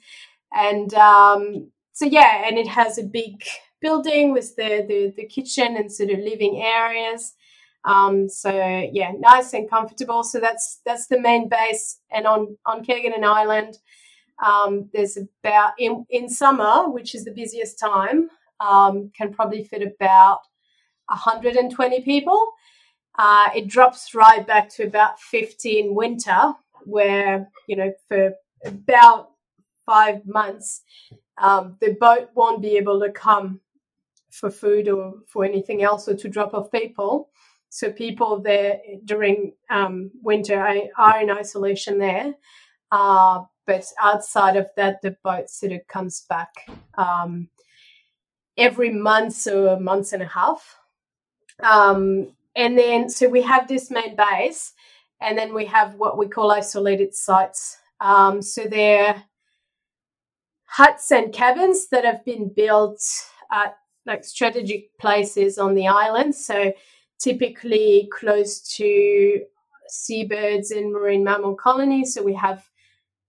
[0.53, 3.43] and um, so yeah, and it has a big
[3.81, 7.33] building with the, the the kitchen and sort of living areas.
[7.89, 8.51] Um, so
[8.93, 10.23] yeah, nice and comfortable.
[10.23, 12.01] So that's that's the main base.
[12.11, 13.79] And on on Kerguelen Island,
[14.45, 18.29] um, there's about in in summer, which is the busiest time,
[18.61, 20.41] um, can probably fit about
[21.07, 22.53] 120 people.
[23.19, 26.53] Uh, it drops right back to about 50 in winter,
[26.85, 28.35] where you know for
[28.67, 29.31] about
[29.87, 30.83] five months,
[31.39, 33.61] um, the boat won't be able to come
[34.31, 37.31] for food or for anything else or to drop off people.
[37.69, 40.59] So people there during um, winter
[40.97, 42.35] are in isolation there.
[42.91, 46.49] Uh, but outside of that, the boat sort of comes back
[46.97, 47.49] um,
[48.57, 50.79] every month or a month and a half.
[51.63, 54.73] Um, and then, so we have this main base,
[55.21, 57.77] and then we have what we call isolated sites.
[58.01, 59.25] Um, so they're
[60.65, 63.03] huts and cabins that have been built
[63.51, 66.35] at like strategic places on the island.
[66.35, 66.73] So
[67.19, 69.41] typically close to
[69.89, 72.15] seabirds and marine mammal colonies.
[72.15, 72.69] So we have,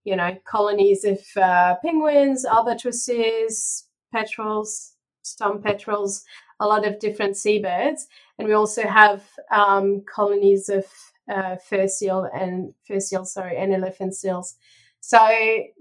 [0.04, 6.24] you know, colonies of uh, penguins, albatrosses, petrels, storm petrels,
[6.60, 8.08] a lot of different seabirds.
[8.38, 10.86] And we also have um, colonies of
[11.32, 14.56] uh, fur seal and fur seal, sorry, and elephant seals.
[15.02, 15.20] So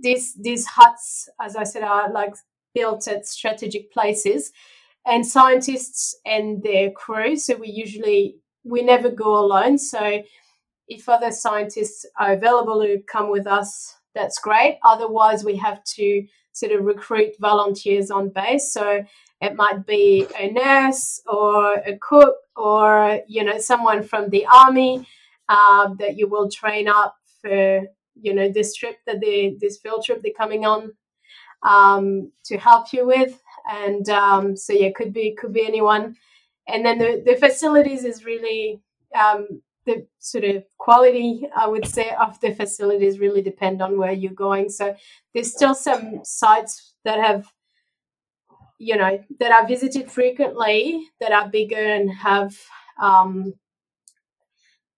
[0.00, 2.34] these these huts, as I said, are like
[2.74, 4.52] built at strategic places
[5.08, 7.36] and scientists and their crew.
[7.36, 9.78] So we usually we never go alone.
[9.78, 10.22] So
[10.88, 14.78] if other scientists are available to come with us, that's great.
[14.84, 18.72] Otherwise, we have to sort of recruit volunteers on base.
[18.72, 19.04] So
[19.40, 25.06] it might be a nurse or a cook or you know someone from the army
[25.48, 27.82] uh, that you will train up for
[28.20, 30.92] you know this trip that they this field trip they're coming on
[31.62, 36.16] um, to help you with and um, so yeah, could be could be anyone.
[36.66, 38.80] And then the the facilities is really
[39.14, 44.12] um, the sort of quality I would say of the facilities really depend on where
[44.12, 44.70] you're going.
[44.70, 44.96] So
[45.34, 47.46] there's still some sites that have
[48.78, 52.56] you know that are visited frequently that are bigger and have
[53.00, 53.54] um,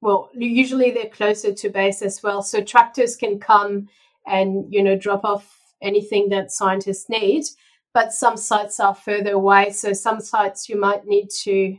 [0.00, 3.88] well usually they're closer to base as well so tractors can come
[4.26, 7.44] and you know drop off anything that scientists need
[7.92, 9.70] but some sites are further away.
[9.70, 11.76] So some sites you might need to,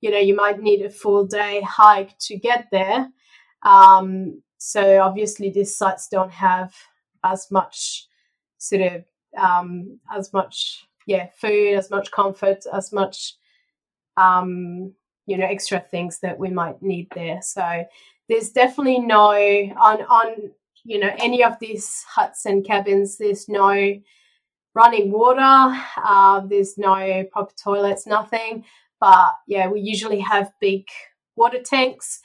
[0.00, 3.08] you know, you might need a full day hike to get there.
[3.62, 6.74] Um, so obviously these sites don't have
[7.24, 8.06] as much
[8.58, 9.04] sort of
[9.36, 13.34] um, as much yeah food, as much comfort, as much
[14.16, 14.92] um,
[15.26, 17.40] you know extra things that we might need there.
[17.42, 17.84] So
[18.28, 20.50] there's definitely no on on
[20.84, 23.16] you know any of these huts and cabins.
[23.16, 23.70] There's no
[24.78, 25.76] running water.
[26.04, 28.64] Uh, there's no proper toilets, nothing.
[29.00, 30.84] But yeah, we usually have big
[31.36, 32.20] water tanks,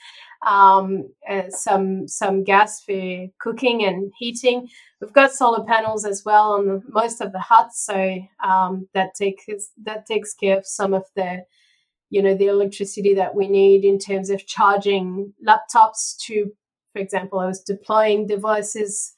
[0.46, 1.08] um,
[1.50, 4.68] some some gas for cooking and heating.
[5.00, 9.44] We've got solar panels as well on most of the huts, so um, that takes
[9.84, 11.44] that takes care of some of the
[12.10, 16.52] you know the electricity that we need in terms of charging laptops to
[16.92, 19.13] for example i was deploying devices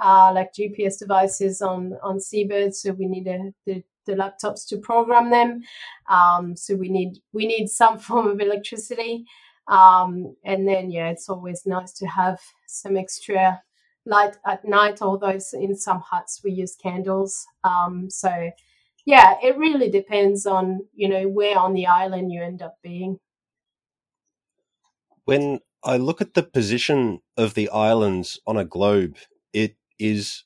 [0.00, 2.82] uh, like GPS devices on on seabirds.
[2.82, 5.62] So we need a, the the laptops to program them.
[6.08, 9.24] Um, so we need we need some form of electricity.
[9.68, 13.62] Um, and then yeah, it's always nice to have some extra
[14.06, 15.02] light at night.
[15.02, 17.46] Although in some huts we use candles.
[17.64, 18.50] Um, so
[19.06, 23.18] yeah, it really depends on you know where on the island you end up being.
[25.24, 29.16] When I look at the position of the islands on a globe,
[30.00, 30.44] is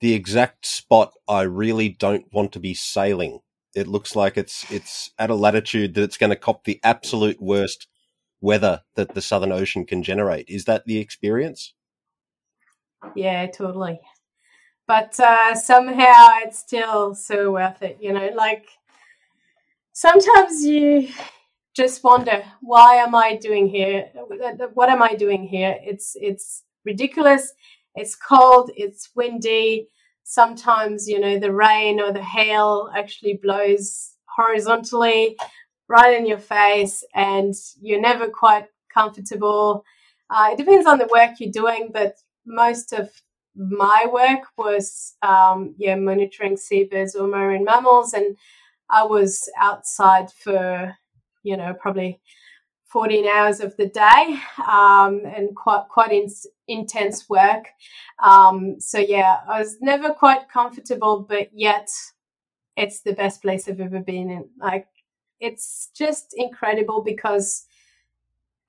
[0.00, 3.40] the exact spot I really don't want to be sailing.
[3.74, 7.40] It looks like it's it's at a latitude that it's going to cop the absolute
[7.40, 7.86] worst
[8.40, 10.48] weather that the Southern Ocean can generate.
[10.48, 11.74] Is that the experience?
[13.14, 14.00] Yeah, totally.
[14.86, 18.30] But uh, somehow it's still so worth it, you know.
[18.34, 18.66] Like
[19.92, 21.08] sometimes you
[21.76, 24.10] just wonder why am I doing here?
[24.74, 25.76] What am I doing here?
[25.80, 27.52] It's it's ridiculous.
[27.94, 28.70] It's cold.
[28.76, 29.88] It's windy.
[30.24, 35.36] Sometimes you know the rain or the hail actually blows horizontally
[35.88, 39.84] right in your face, and you're never quite comfortable.
[40.30, 42.14] Uh, it depends on the work you're doing, but
[42.46, 43.10] most of
[43.56, 48.36] my work was um, yeah monitoring seabirds or marine mammals, and
[48.88, 50.94] I was outside for
[51.42, 52.20] you know probably
[52.90, 56.28] 14 hours of the day um, and quite quite in,
[56.70, 57.66] intense work.
[58.22, 61.88] Um, so yeah, I was never quite comfortable, but yet
[62.76, 64.48] it's the best place I've ever been in.
[64.58, 64.86] Like
[65.40, 67.66] it's just incredible because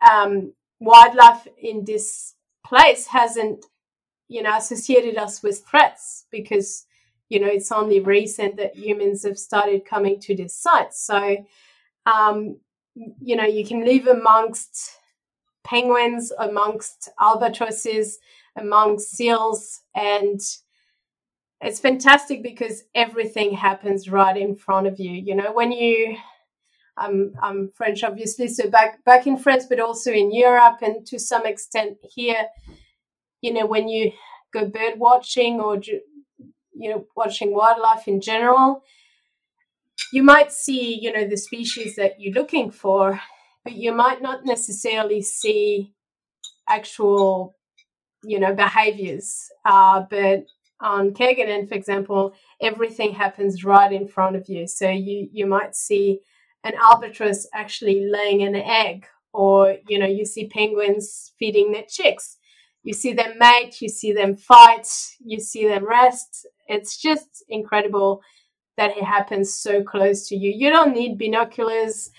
[0.10, 2.34] um, wildlife in this
[2.66, 3.66] place hasn't
[4.28, 6.86] you know associated us with threats because
[7.30, 11.36] you know it's only recent that humans have started coming to this site so
[12.06, 12.58] um,
[12.96, 15.01] you know you can live amongst
[15.64, 18.20] penguins amongst albatrosses
[18.58, 20.40] amongst seals and
[21.62, 26.18] it's fantastic because everything happens right in front of you you know when you
[26.98, 31.20] I'm, I'm French, obviously, so back back in France, but also in Europe and to
[31.20, 32.48] some extent here.
[33.42, 34.12] You know, when you
[34.54, 38.84] go bird watching or you know watching wildlife in general,
[40.12, 43.20] you might see you know the species that you're looking for,
[43.64, 45.94] but you might not necessarily see
[46.68, 47.56] actual
[48.24, 49.48] you know behaviors.
[49.66, 50.46] Uh, but
[50.80, 54.68] on Kerguelen, for example, everything happens right in front of you.
[54.68, 56.20] So you you might see
[56.64, 62.38] an albatross actually laying an egg or you know you see penguins feeding their chicks
[62.84, 64.88] you see them mate you see them fight
[65.20, 68.22] you see them rest it's just incredible
[68.78, 72.10] that it happens so close to you you don't need binoculars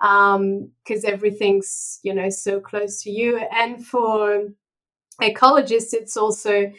[0.00, 4.48] because um, everything's you know so close to you and for
[5.20, 6.72] ecologists it's also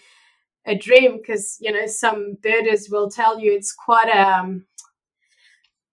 [0.65, 4.65] a dream because you know some birders will tell you it's quite a um,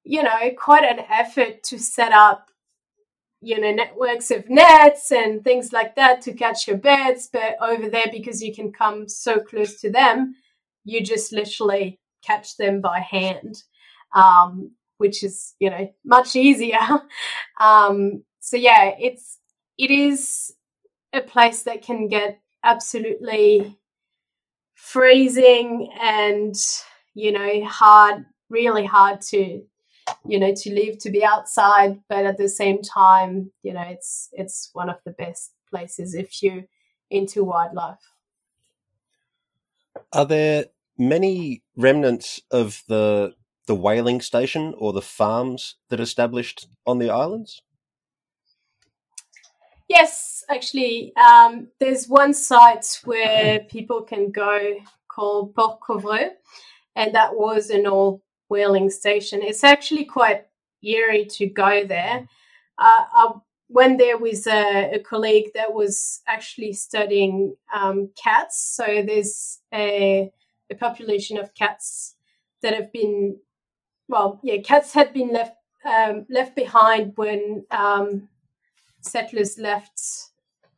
[0.08, 2.48] you know, quite an effort to set up,
[3.42, 7.28] you know, networks of nets and things like that to catch your birds.
[7.30, 10.34] But over there, because you can come so close to them,
[10.82, 13.62] you just literally catch them by hand,
[14.14, 16.78] um, which is, you know, much easier.
[17.60, 19.38] um, so yeah, it's,
[19.78, 20.54] it is
[21.12, 23.78] a place that can get absolutely
[24.74, 26.54] freezing and,
[27.14, 29.62] you know, hard, really hard to
[30.26, 34.28] you know to live to be outside but at the same time you know it's
[34.32, 36.64] it's one of the best places if you
[37.10, 38.12] into wildlife
[40.12, 43.34] are there many remnants of the
[43.68, 47.62] the whaling station or the farms that established on the islands
[49.88, 54.76] yes actually um, there's one site where people can go
[55.18, 56.30] called port Couvreux,
[56.94, 59.42] and that was an old whaling station.
[59.42, 60.46] It's actually quite
[60.82, 62.28] eerie to go there.
[62.78, 63.32] Uh, I
[63.68, 68.76] went there with a, a, colleague that was actually studying um, cats.
[68.76, 70.30] So there's a,
[70.70, 72.14] a, population of cats
[72.62, 73.36] that have been,
[74.08, 78.28] well, yeah, cats had been left um, left behind when um,
[79.00, 80.00] settlers left.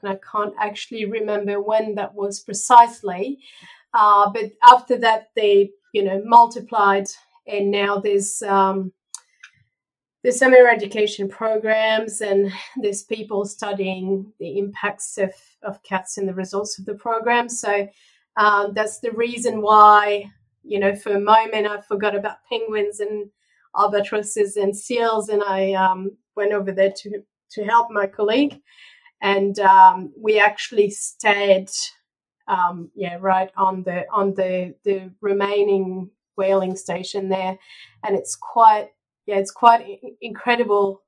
[0.02, 3.38] And I can't actually remember when that was precisely.
[3.92, 7.06] Uh, but after that, they, you know, multiplied
[7.46, 8.92] and now there's um,
[10.22, 16.34] there's summer education programs and there's people studying the impacts of, of cats and the
[16.34, 17.48] results of the program.
[17.48, 17.88] So
[18.36, 20.30] um, that's the reason why,
[20.62, 23.30] you know, for a moment I forgot about penguins and
[23.76, 28.60] albatrosses and seals, and I um, went over there to to help my colleague,
[29.20, 31.70] and um, we actually stayed,
[32.48, 37.58] um, yeah, right on the on the the remaining whaling station there,
[38.04, 38.88] and it's quite
[39.26, 41.02] yeah, it's quite incredible.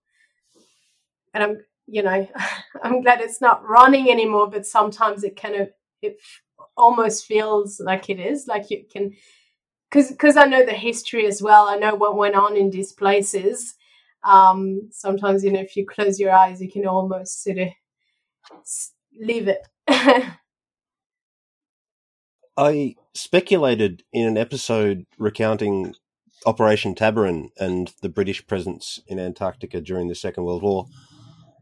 [1.34, 2.28] And I'm you know
[2.82, 6.18] I'm glad it's not running anymore, but sometimes it kind of it
[6.76, 9.12] almost feels like it is like you can
[9.92, 11.68] because I know the history as well.
[11.68, 13.74] I know what went on in these places.
[14.24, 17.68] Um, sometimes you know if you close your eyes, you can almost sort of
[19.18, 19.66] leave it.
[22.56, 25.94] I speculated in an episode recounting
[26.44, 30.86] Operation Tabarin and the British presence in Antarctica during the Second World War,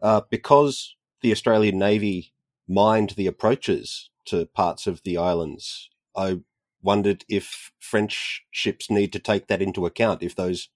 [0.02, 2.32] uh, because the Australian Navy
[2.66, 5.90] mined the approaches to parts of the islands.
[6.16, 6.40] I
[6.82, 10.68] wondered if French ships need to take that into account if those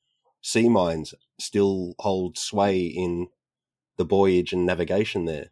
[0.42, 3.28] sea mines still hold sway in
[3.96, 5.50] the voyage and navigation there?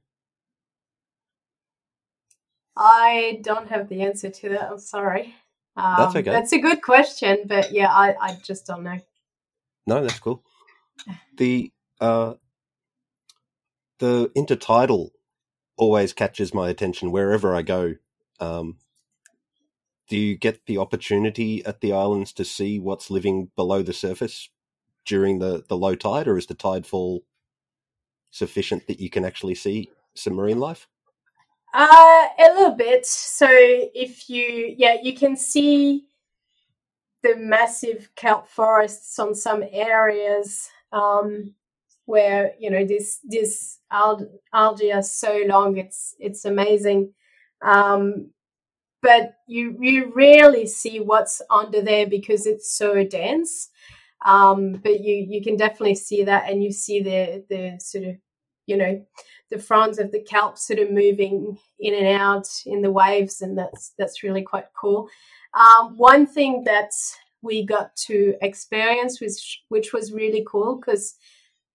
[2.76, 4.70] I don't have the answer to that.
[4.70, 5.34] I'm sorry.
[5.76, 6.30] Um, that's okay.
[6.30, 9.00] That's a good question, but yeah, I, I just don't know.
[9.86, 10.42] No, that's cool.
[11.36, 12.34] The uh,
[13.98, 15.10] the intertidal
[15.76, 17.94] always catches my attention wherever I go.
[18.40, 18.78] Um,
[20.08, 24.50] do you get the opportunity at the islands to see what's living below the surface
[25.04, 27.24] during the, the low tide, or is the tide fall
[28.30, 30.88] sufficient that you can actually see some marine life?
[31.74, 33.06] Uh, a little bit.
[33.06, 36.04] So if you, yeah, you can see
[37.22, 41.54] the massive kelp forests on some areas um,
[42.04, 45.78] where you know this this algae are so long.
[45.78, 47.12] It's it's amazing.
[47.62, 48.30] Um,
[49.02, 53.70] but you you rarely see what's under there because it's so dense.
[54.24, 58.16] Um, but you you can definitely see that, and you see the the sort of
[58.66, 59.04] you know
[59.50, 63.58] the fronds of the kelp sort of moving in and out in the waves, and
[63.58, 65.08] that's that's really quite cool.
[65.54, 66.92] Um, one thing that
[67.42, 71.16] we got to experience, which which was really cool, because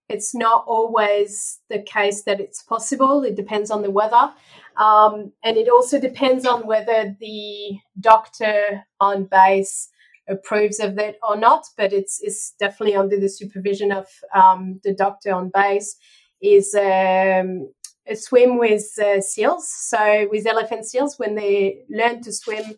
[0.10, 3.24] it's not always the case that it's possible.
[3.24, 4.32] It depends on the weather,
[4.78, 9.90] um, and it also depends on whether the doctor on base
[10.30, 11.66] approves of it or not.
[11.76, 15.98] But it's it's definitely under the supervision of um, the doctor on base
[16.42, 17.70] is um,
[18.08, 19.68] a swim with uh, seals.
[19.68, 22.76] So with elephant seals, when they learn to swim,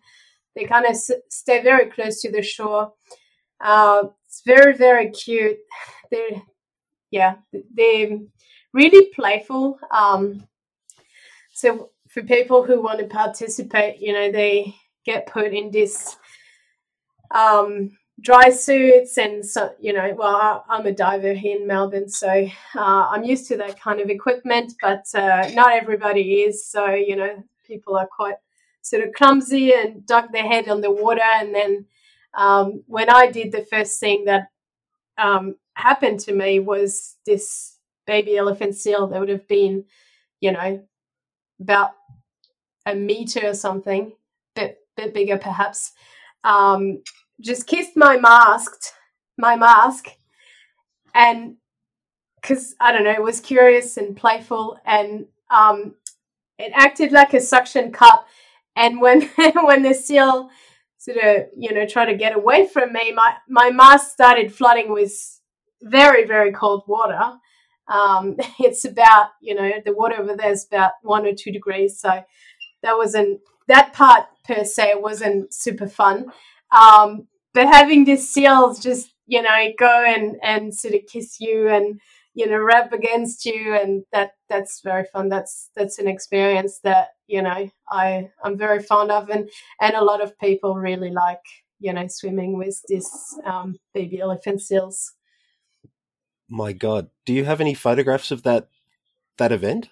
[0.55, 2.93] they kind of s- stay very close to the shore.
[3.61, 5.57] Uh, it's very very cute.
[6.11, 6.41] They're
[7.11, 7.35] yeah,
[7.73, 8.19] they're
[8.73, 9.79] really playful.
[9.91, 10.47] Um,
[11.53, 16.17] so for people who want to participate, you know, they get put in this
[17.31, 17.91] um,
[18.21, 22.27] dry suits and so you know well i'm a diver here in melbourne so
[22.75, 27.15] uh, i'm used to that kind of equipment but uh, not everybody is so you
[27.15, 28.35] know people are quite
[28.81, 31.85] sort of clumsy and duck their head on the water and then
[32.33, 34.47] um, when i did the first thing that
[35.19, 39.85] um, happened to me was this baby elephant seal that would have been
[40.41, 40.83] you know
[41.59, 41.91] about
[42.85, 44.13] a meter or something
[44.55, 45.91] bit bit bigger perhaps
[46.43, 47.01] um,
[47.41, 48.71] just kissed my mask,
[49.37, 50.07] my mask,
[51.13, 51.55] and
[52.41, 55.95] because I don't know, it was curious and playful, and um,
[56.57, 58.27] it acted like a suction cup.
[58.75, 59.21] And when
[59.63, 60.49] when the seal
[60.99, 64.91] sort of you know tried to get away from me, my my mask started flooding
[64.91, 65.13] with
[65.81, 67.37] very very cold water.
[67.87, 71.99] Um, it's about you know the water over there is about one or two degrees,
[71.99, 72.23] so
[72.83, 76.27] that wasn't that part per se wasn't super fun.
[76.71, 81.69] Um, but having these seals just, you know, go and, and sort of kiss you
[81.69, 81.99] and,
[82.33, 85.29] you know, rub against you and that that's very fun.
[85.29, 89.49] That's that's an experience that, you know, I, I'm very fond of and,
[89.81, 91.41] and a lot of people really like,
[91.79, 93.09] you know, swimming with this
[93.45, 95.13] um, baby elephant seals.
[96.49, 97.09] My God.
[97.25, 98.69] Do you have any photographs of that
[99.37, 99.89] that event?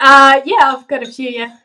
[0.00, 1.58] Uh yeah, I've got a few, yeah.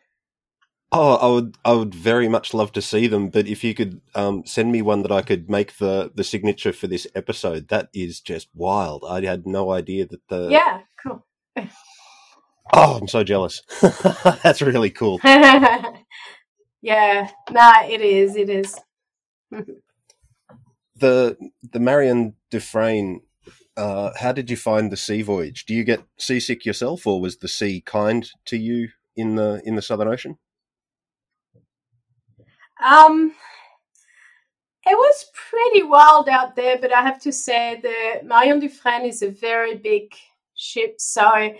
[0.91, 3.29] Oh, I would, I would very much love to see them.
[3.29, 6.73] But if you could um, send me one that I could make the the signature
[6.73, 9.05] for this episode, that is just wild.
[9.07, 11.25] I had no idea that the yeah, cool.
[12.73, 13.61] oh, I'm so jealous.
[14.43, 15.19] That's really cool.
[15.23, 15.91] yeah,
[17.51, 18.35] nah, it is.
[18.35, 18.75] It is.
[20.95, 21.37] the
[21.71, 23.21] the Marion Dufresne.
[23.77, 25.65] Uh, how did you find the sea voyage?
[25.65, 29.75] Do you get seasick yourself, or was the sea kind to you in the in
[29.75, 30.39] the Southern Ocean?
[32.83, 33.33] Um,
[34.85, 39.21] it was pretty wild out there, but I have to say the Marion Dufresne is
[39.21, 40.13] a very big
[40.55, 41.53] ship, so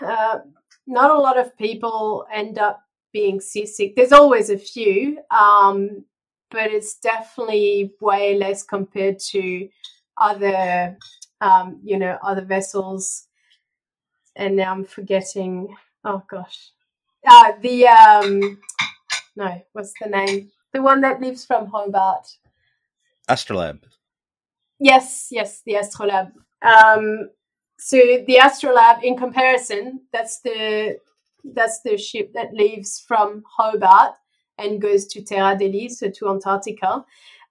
[0.00, 0.38] uh,
[0.86, 2.82] not a lot of people end up
[3.12, 3.96] being seasick.
[3.96, 6.04] There's always a few, um,
[6.50, 9.68] but it's definitely way less compared to
[10.16, 10.96] other,
[11.40, 13.26] um, you know, other vessels.
[14.36, 15.74] And now I'm forgetting.
[16.04, 16.70] Oh gosh,
[17.26, 18.58] uh, the um,
[19.38, 20.50] no, what's the name?
[20.72, 22.26] The one that leaves from Hobart.
[23.28, 23.84] Astrolabe.
[24.80, 26.32] Yes, yes, the Astrolabe.
[26.60, 27.30] Um,
[27.78, 30.98] so the Astrolabe, in comparison, that's the
[31.54, 34.14] that's the ship that leaves from Hobart
[34.58, 37.04] and goes to Terre Adélie so to Antarctica,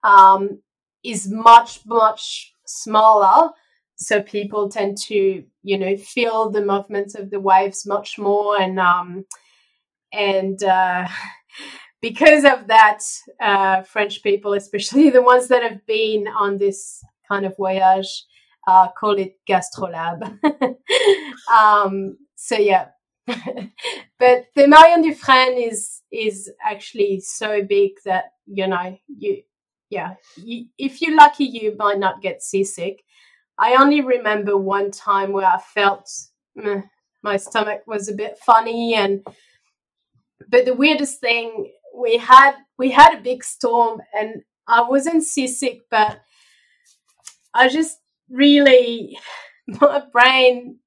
[0.04, 0.60] um,
[1.06, 3.52] is much much smaller.
[3.96, 8.78] So people tend to, you know, feel the movements of the waves much more, and
[8.78, 9.26] um,
[10.12, 11.08] and uh,
[12.02, 13.00] because of that,
[13.42, 18.26] uh, French people, especially the ones that have been on this kind of voyage.
[18.68, 20.40] Uh, call it gastrolab.
[21.54, 22.88] um, so yeah,
[24.20, 29.42] but the Marion Dufresne is is actually so big that you know you
[29.90, 33.04] yeah you, if you're lucky you might not get seasick.
[33.58, 36.10] I only remember one time where I felt
[37.24, 39.26] my stomach was a bit funny and
[40.50, 45.82] but the weirdest thing we had we had a big storm and I wasn't seasick
[45.90, 46.22] but
[47.54, 47.98] I just
[48.30, 49.18] really
[49.68, 50.80] my brain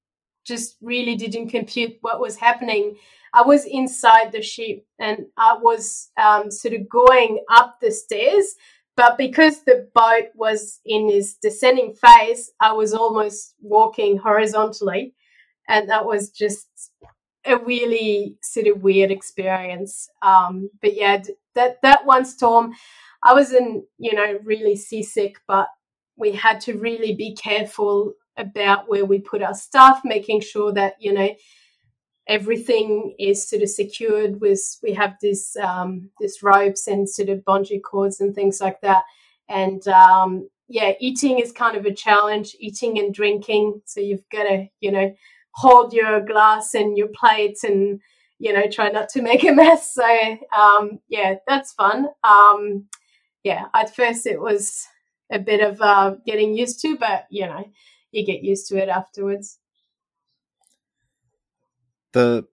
[0.46, 2.96] just really didn't compute what was happening.
[3.32, 8.54] I was inside the ship and I was um, sort of going up the stairs,
[8.96, 15.14] but because the boat was in this descending phase, I was almost walking horizontally.
[15.68, 16.66] And that was just
[17.44, 20.08] a really sort of weird experience.
[20.22, 21.22] Um, but yeah,
[21.54, 22.72] that, that one storm,
[23.22, 25.68] I wasn't, you know, really seasick, but
[26.16, 30.94] we had to really be careful about where we put our stuff, making sure that,
[31.00, 31.30] you know,
[32.26, 37.40] everything is sort of secured with we have this um, this ropes and sort of
[37.40, 39.02] bungee cords and things like that.
[39.48, 43.82] And um, yeah, eating is kind of a challenge, eating and drinking.
[43.84, 45.14] So you've got to, you know,
[45.52, 48.00] hold your glass and your plate and,
[48.38, 49.94] you know, try not to make a mess.
[49.94, 52.08] So um, yeah, that's fun.
[52.24, 52.86] Um,
[53.42, 54.86] yeah, at first it was
[55.30, 57.64] a bit of uh, getting used to, but you know,
[58.12, 59.58] you get used to it afterwards.
[62.12, 62.46] The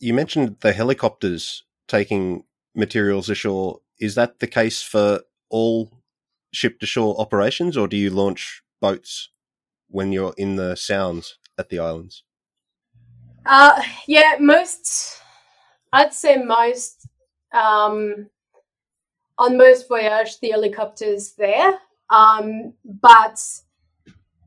[0.00, 3.80] you mentioned the helicopters taking materials ashore.
[4.00, 6.02] Is that the case for all
[6.52, 9.30] ship to shore operations, or do you launch boats
[9.88, 12.24] when you're in the sounds at the islands?
[13.46, 15.20] Uh, yeah, most.
[15.92, 17.06] I'd say most.
[17.52, 18.28] Um,
[19.38, 21.78] on most voyage, the helicopters there,
[22.10, 23.40] um, but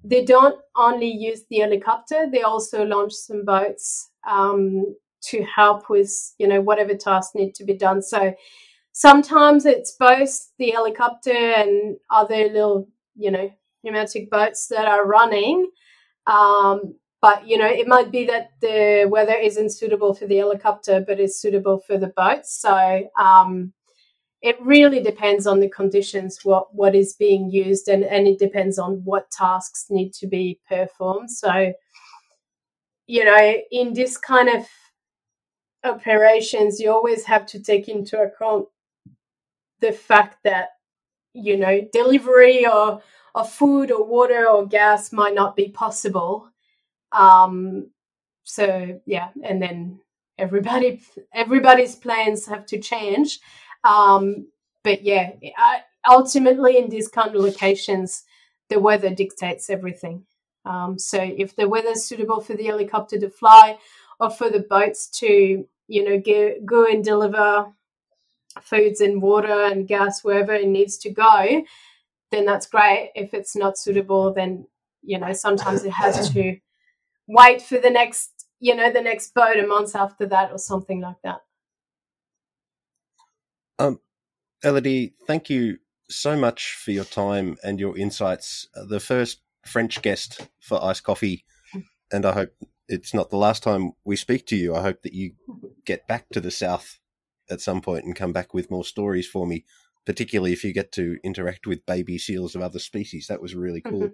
[0.04, 6.12] they don't only use the helicopter; they also launch some boats um, to help with
[6.38, 8.02] you know whatever tasks need to be done.
[8.02, 8.34] So
[8.94, 13.52] sometimes it's both the helicopter and other little you know
[13.84, 15.70] pneumatic boats that are running.
[16.28, 21.04] Um, but you know it might be that the weather isn't suitable for the helicopter,
[21.06, 22.60] but it's suitable for the boats.
[22.62, 23.74] So um,
[24.42, 28.78] it really depends on the conditions what what is being used and and it depends
[28.78, 31.74] on what tasks need to be performed so
[33.08, 34.68] you know in this kind of
[35.84, 38.68] operations you always have to take into account
[39.80, 40.70] the fact that
[41.38, 43.02] you know delivery or
[43.36, 46.50] of food or water or gas might not be possible
[47.12, 47.90] um
[48.44, 50.00] so yeah and then
[50.38, 51.02] everybody
[51.34, 53.40] everybody's plans have to change
[53.84, 54.48] um,
[54.84, 55.32] but yeah,
[56.10, 58.24] ultimately in these kind of locations,
[58.70, 60.26] the weather dictates everything.
[60.66, 63.78] Um, so if the weather is suitable for the helicopter to fly
[64.20, 67.68] or for the boats to, you know, get, go and deliver
[68.64, 71.64] foods and water and gas wherever it needs to go,
[72.32, 73.12] then that's great.
[73.16, 74.68] If it's not suitable, then,
[75.02, 76.58] you know, sometimes it has to
[77.28, 81.02] wait for the next, you know, the next boat a month after that or something
[81.02, 81.42] like that.
[83.80, 84.00] Um,
[84.64, 85.78] Elodie, thank you
[86.10, 88.68] so much for your time and your insights.
[88.76, 91.46] Uh, the first French guest for Iced Coffee,
[92.12, 92.50] and I hope
[92.88, 94.76] it's not the last time we speak to you.
[94.76, 95.34] I hope that you
[95.86, 97.00] get back to the South
[97.50, 99.66] at some point and come back with more stories for me,
[100.06, 103.28] particularly if you get to interact with baby seals of other species.
[103.28, 104.10] That was really cool.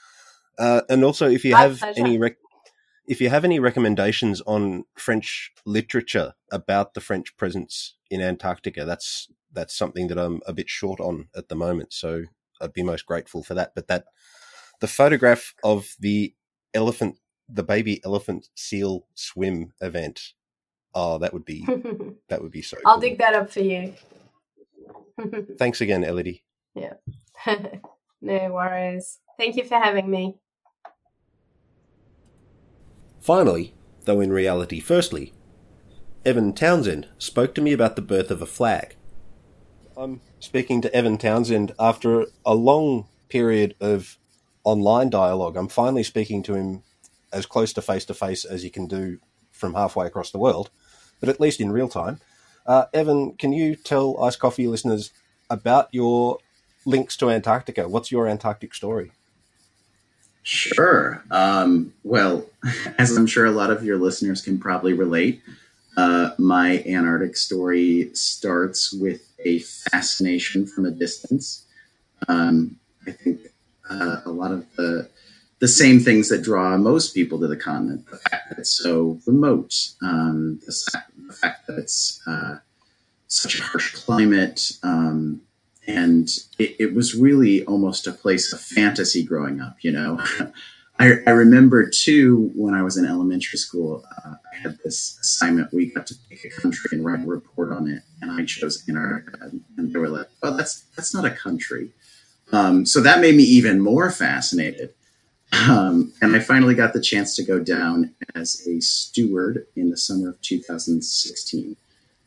[0.58, 2.00] uh, and also, if you My have pleasure.
[2.00, 2.36] any rec-
[3.06, 9.28] if you have any recommendations on French literature about the French presence in Antarctica, that's
[9.52, 11.92] that's something that I'm a bit short on at the moment.
[11.92, 12.24] So
[12.60, 13.72] I'd be most grateful for that.
[13.74, 14.04] But that
[14.80, 16.34] the photograph of the
[16.74, 17.16] elephant,
[17.48, 20.32] the baby elephant seal swim event.
[20.94, 21.64] Oh, that would be
[22.28, 22.76] that would be so.
[22.84, 23.02] I'll cool.
[23.02, 23.94] dig that up for you.
[25.58, 26.42] Thanks again, Elodie.
[26.74, 26.94] Yeah.
[28.20, 29.18] no worries.
[29.38, 30.36] Thank you for having me.
[33.20, 33.74] Finally,
[34.04, 35.32] though in reality firstly,
[36.24, 38.96] Evan Townsend spoke to me about the birth of a flag.
[39.96, 44.18] I'm speaking to Evan Townsend after a long period of
[44.64, 45.56] online dialogue.
[45.56, 46.82] I'm finally speaking to him
[47.32, 49.18] as close to face to face as you can do
[49.50, 50.70] from halfway across the world,
[51.20, 52.20] but at least in real time.
[52.66, 55.12] Uh, Evan, can you tell Iced Coffee listeners
[55.48, 56.38] about your
[56.84, 57.88] links to Antarctica?
[57.88, 59.12] What's your Antarctic story?
[60.42, 61.22] Sure.
[61.30, 62.46] Um, well,
[62.98, 65.42] as I'm sure a lot of your listeners can probably relate,
[65.96, 71.66] uh, my Antarctic story starts with a fascination from a distance.
[72.28, 73.40] Um, I think
[73.88, 75.08] uh, a lot of the
[75.60, 78.06] the same things that draw most people to the continent.
[78.10, 82.56] The fact that it's so remote, um, the, the, fact that it's uh,
[83.26, 85.42] such a harsh climate, um,
[85.86, 86.28] and
[86.58, 89.76] it, it, was really almost a place of fantasy growing up.
[89.80, 90.20] You know,
[90.98, 95.72] I, I, remember too when I was in elementary school, uh, I had this assignment.
[95.72, 98.84] We got to pick a country and write a report on it, and I chose
[98.88, 101.92] Antarctica, and they were like, "Oh, that's that's not a country."
[102.52, 104.92] Um, so that made me even more fascinated.
[105.52, 109.96] Um, and I finally got the chance to go down as a steward in the
[109.96, 111.76] summer of 2016,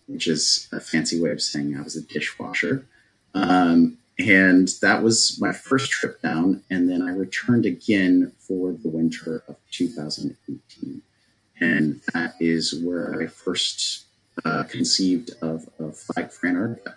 [0.08, 2.86] which is a fancy way of saying I was a dishwasher.
[3.34, 6.64] Um, and that was my first trip down.
[6.70, 11.02] And then I returned again for the winter of 2018.
[11.60, 14.06] And that is where I first
[14.44, 16.96] uh, conceived of, of Flag for Antarctica.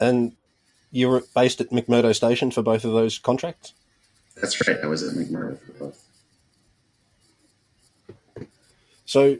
[0.00, 0.32] And
[0.90, 3.74] you were based at McMurdo Station for both of those contracts?
[4.36, 4.78] That's right.
[4.82, 6.06] I was at McMurdo for both.
[9.04, 9.38] So,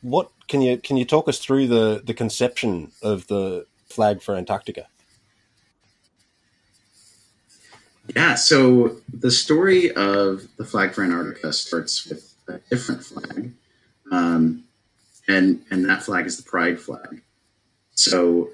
[0.00, 4.34] what can you can you talk us through the the conception of the flag for
[4.34, 4.86] Antarctica?
[8.16, 13.52] Yeah, so the story of the flag for Antarctica starts with a different flag,
[14.10, 14.64] um,
[15.28, 17.20] and and that flag is the Pride flag.
[17.94, 18.50] So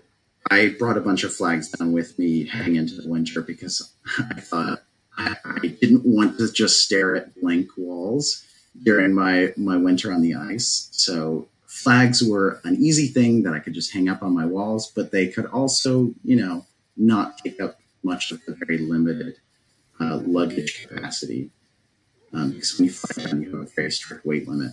[0.51, 4.41] I brought a bunch of flags down with me heading into the winter because I
[4.41, 4.83] thought
[5.17, 5.37] I,
[5.81, 8.45] didn't want to just stare at blank walls
[8.83, 10.89] during my my winter on the ice.
[10.93, 14.93] So flags were an easy thing that I could just hang up on my walls,
[14.95, 16.67] but they could also, you know,
[16.97, 19.37] not take up much of the very limited
[20.01, 21.51] uh, luggage capacity.
[22.33, 24.73] Um, because when you fly down, you have a very strict weight limit.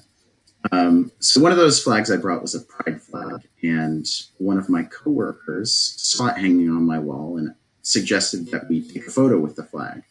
[0.71, 4.05] Um, so one of those flags I brought was a pride flag, and
[4.37, 9.07] one of my coworkers saw it hanging on my wall and suggested that we take
[9.07, 10.03] a photo with the flag,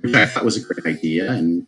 [0.00, 1.30] which I thought was a great idea.
[1.30, 1.66] And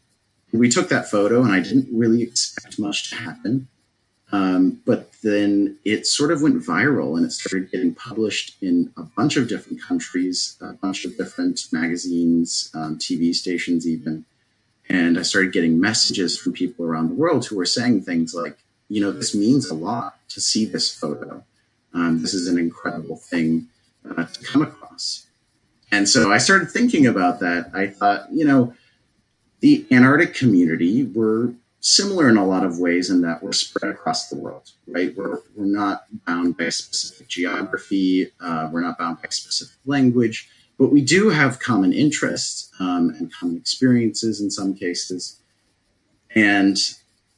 [0.53, 3.69] we took that photo, and I didn't really expect much to happen.
[4.33, 9.05] Um, but then it sort of went viral and it started getting published in a
[9.05, 14.25] bunch of different countries, a bunch of different magazines, um, TV stations, even.
[14.89, 18.57] And I started getting messages from people around the world who were saying things like,
[18.89, 21.45] you know, this means a lot to see this photo.
[21.93, 23.69] Um, this is an incredible thing
[24.09, 25.27] uh, to come across.
[25.91, 27.71] And so I started thinking about that.
[27.75, 28.75] I thought, you know,
[29.61, 34.29] the Antarctic community were similar in a lot of ways in that we're spread across
[34.29, 35.17] the world, right?
[35.17, 40.51] We're, we're not bound by specific geography, uh, we're not bound by specific language.
[40.79, 45.41] But we do have common interests um, and common experiences in some cases.
[46.35, 46.77] And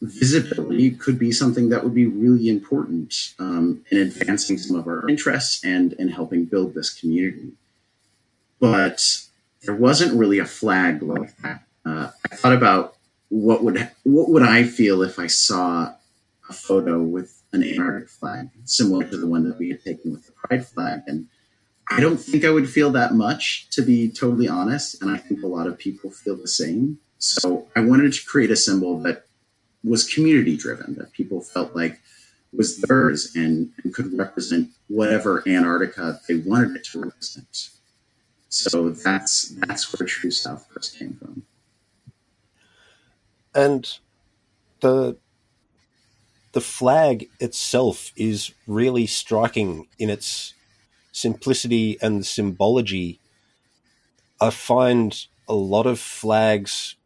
[0.00, 5.08] visibility could be something that would be really important um, in advancing some of our
[5.08, 7.52] interests and in helping build this community.
[8.60, 9.24] But
[9.62, 11.62] there wasn't really a flag like that.
[11.84, 12.96] Uh, I thought about
[13.28, 15.94] what would what would I feel if I saw
[16.48, 20.26] a photo with an Antarctic flag, similar to the one that we had taken with
[20.26, 21.28] the Pride flag, and
[21.90, 25.00] I don't think I would feel that much, to be totally honest.
[25.00, 26.98] And I think a lot of people feel the same.
[27.18, 29.24] So I wanted to create a symbol that
[29.82, 32.00] was community driven, that people felt like
[32.52, 37.70] was theirs and, and could represent whatever Antarctica they wanted it to represent.
[38.48, 41.42] So that's that's where True South first came from.
[43.54, 43.98] And
[44.80, 45.16] the
[46.52, 50.54] the flag itself is really striking in its
[51.18, 53.20] simplicity and the symbology,
[54.40, 56.96] I find a lot of flags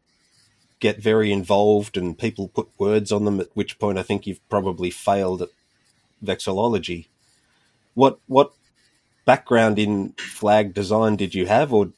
[0.79, 4.47] get very involved and people put words on them, at which point I think you've
[4.49, 5.49] probably failed at
[6.23, 7.07] vexillology.
[7.93, 8.53] What what
[9.25, 11.91] background in flag design did you have, or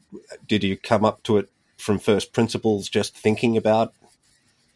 [0.47, 3.93] did you come up to it from first principles, just thinking about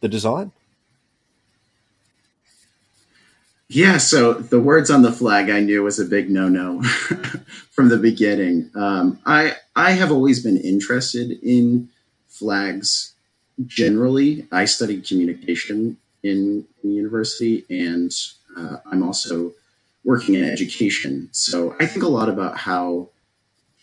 [0.02, 0.52] the design?
[3.72, 6.82] Yeah, so the words on the flag I knew was a big no-no
[7.70, 8.72] from the beginning.
[8.76, 11.90] Um, I I have always been interested in
[12.28, 13.14] flags
[13.68, 14.48] generally.
[14.52, 18.12] I studied communication in, in university, and
[18.58, 19.54] uh, I'm also
[20.04, 21.30] working in education.
[21.32, 23.10] So I think a lot about how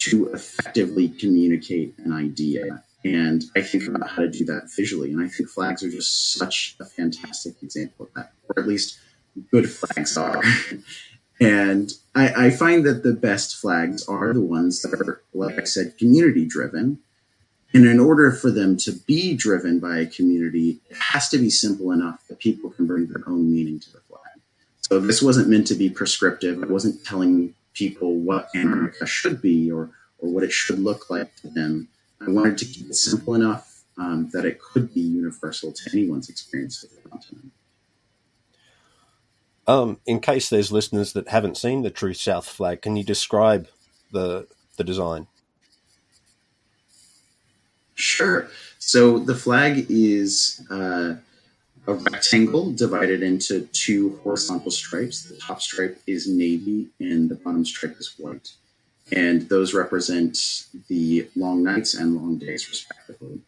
[0.01, 2.83] to effectively communicate an idea.
[3.05, 5.13] And I think about how to do that visually.
[5.13, 8.99] And I think flags are just such a fantastic example of that, or at least
[9.51, 10.43] good flags are.
[11.41, 15.65] and I, I, find that the best flags are the ones that are, like I
[15.65, 16.99] said, community driven.
[17.75, 21.51] And in order for them to be driven by a community, it has to be
[21.51, 24.41] simple enough that people can bring their own meaning to the flag.
[24.81, 26.63] So this wasn't meant to be prescriptive.
[26.63, 31.35] It wasn't telling people what Antarctica should be or, or what it should look like
[31.37, 31.89] to them.
[32.21, 36.29] I wanted to keep it simple enough um, that it could be universal to anyone's
[36.29, 37.53] experience of the continent.
[39.69, 43.69] Um, in case there's listeners that haven't seen the True South flag, can you describe
[44.13, 44.47] the
[44.77, 45.27] the design?
[47.95, 48.49] Sure.
[48.79, 51.15] So the flag is uh,
[51.87, 55.25] a rectangle divided into two horizontal stripes.
[55.25, 58.53] The top stripe is navy and the bottom stripe is white.
[59.13, 63.41] And those represent the long nights and long days, respectively.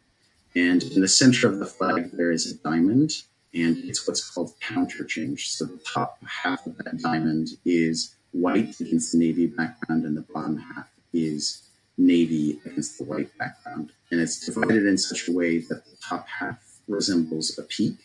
[0.54, 3.22] And in the center of the flag, there is a diamond,
[3.60, 5.50] and it's what's called counter change.
[5.50, 10.26] So the top half of that diamond is white against the navy background, and the
[10.32, 11.62] bottom half is
[11.96, 13.92] navy against the white background.
[14.10, 17.96] And it's divided in such a way that the top half resembles a peak,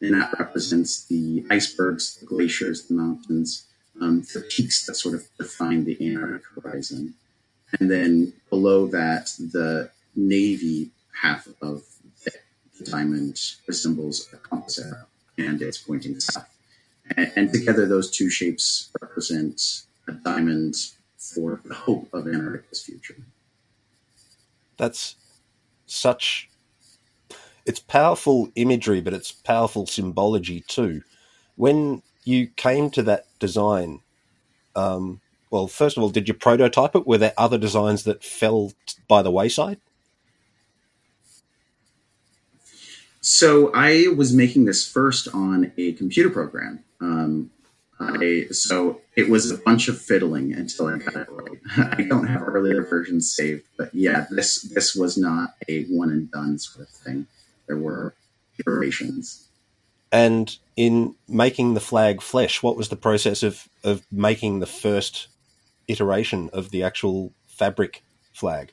[0.00, 3.66] and that represents the icebergs, the glaciers, the mountains,
[4.00, 7.14] um, the peaks that sort of define the Antarctic horizon.
[7.80, 10.90] And then below that, the navy
[11.22, 11.82] half of
[12.78, 15.06] the diamond resembles a compass arrow
[15.38, 16.48] and it's pointing south.
[17.16, 20.76] And, and together, those two shapes represent a diamond
[21.16, 23.16] for the hope of Antarctica's future.
[24.76, 25.16] That's
[25.86, 26.48] such.
[27.64, 31.02] It's powerful imagery, but it's powerful symbology too.
[31.56, 34.00] When you came to that design,
[34.74, 35.20] um,
[35.50, 37.06] well, first of all, did you prototype it?
[37.06, 38.72] Were there other designs that fell
[39.08, 39.80] by the wayside?
[43.28, 46.84] So I was making this first on a computer program.
[47.00, 47.50] Um,
[47.98, 51.58] I, so it was a bunch of fiddling until I got it right.
[51.98, 56.30] I don't have earlier versions saved, but yeah, this this was not a one and
[56.30, 57.26] done sort of thing.
[57.66, 58.14] There were
[58.60, 59.48] iterations.
[60.12, 65.26] And in making the flag flesh, what was the process of of making the first
[65.88, 68.70] iteration of the actual fabric flag?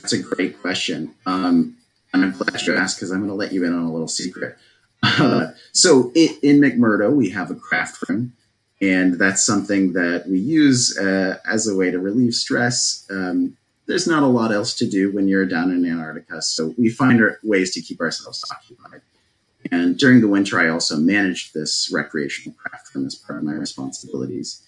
[0.00, 1.14] That's a great question.
[1.26, 1.76] Um,
[2.12, 4.08] and I'm glad you asked because I'm going to let you in on a little
[4.08, 4.56] secret.
[5.02, 8.32] Uh, so it, in McMurdo, we have a craft room,
[8.80, 13.06] and that's something that we use uh, as a way to relieve stress.
[13.10, 16.90] Um, there's not a lot else to do when you're down in Antarctica, so we
[16.90, 19.00] find ways to keep ourselves occupied.
[19.72, 23.52] And during the winter, I also managed this recreational craft room as part of my
[23.52, 24.62] responsibilities.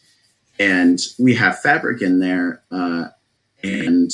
[0.58, 3.08] And we have fabric in there, uh,
[3.62, 4.10] and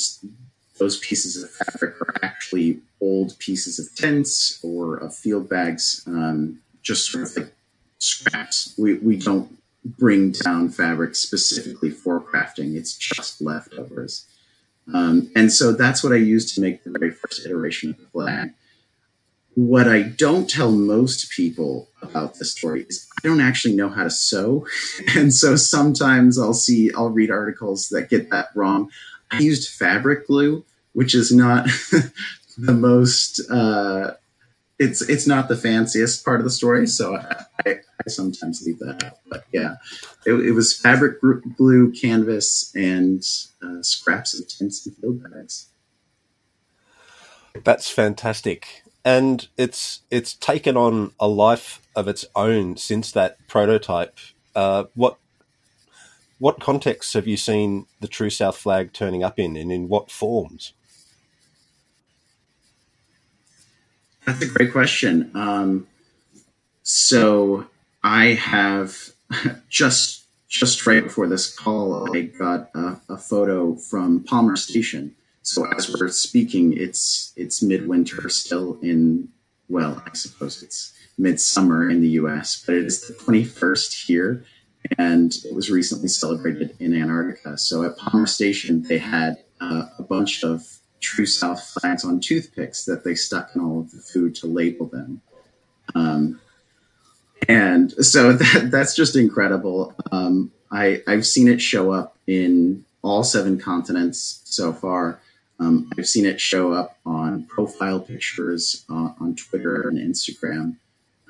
[0.77, 6.59] those pieces of fabric are actually old pieces of tents or of field bags, um,
[6.81, 7.53] just sort of like
[7.99, 8.73] scraps.
[8.77, 14.25] We, we don't bring down fabric specifically for crafting, it's just leftovers.
[14.93, 18.05] Um, and so that's what I used to make the very first iteration of the
[18.07, 18.53] flag.
[19.55, 24.03] What I don't tell most people about the story is I don't actually know how
[24.03, 24.67] to sew.
[25.15, 28.89] And so sometimes I'll see, I'll read articles that get that wrong.
[29.31, 30.63] I used fabric glue,
[30.93, 31.65] which is not
[32.57, 33.41] the most.
[33.49, 34.13] Uh,
[34.79, 39.03] it's it's not the fanciest part of the story, so I, I, sometimes leave that
[39.03, 39.17] out.
[39.27, 39.75] But yeah,
[40.25, 41.19] it, it was fabric
[41.57, 43.23] glue, canvas, and
[43.61, 45.67] uh, scraps of tents and field bags.
[47.63, 54.17] That's fantastic, and it's it's taken on a life of its own since that prototype.
[54.55, 55.17] Uh, what
[56.39, 60.11] what contexts have you seen the True South flag turning up in, and in what
[60.11, 60.73] forms?
[64.25, 65.31] That's a great question.
[65.33, 65.87] Um,
[66.83, 67.65] so
[68.03, 68.97] I have
[69.69, 75.13] just just right before this call, I got a, a, photo from Palmer Station.
[75.41, 79.29] So as we're speaking, it's it's midwinter still in
[79.69, 84.45] well, I suppose it's midsummer in the U.S., but it is the 21st here,
[84.97, 87.57] and it was recently celebrated in Antarctica.
[87.57, 90.65] So at Palmer Station, they had uh, a bunch of
[90.99, 94.87] True South flags on toothpicks that they stuck in all of the food to label
[94.87, 95.21] them.
[95.95, 96.39] Um,
[97.47, 99.95] and so that, that's just incredible.
[100.11, 105.21] Um, I, I've seen it show up in all seven continents so far.
[105.59, 110.75] Um, I've seen it show up on profile pictures uh, on Twitter and Instagram.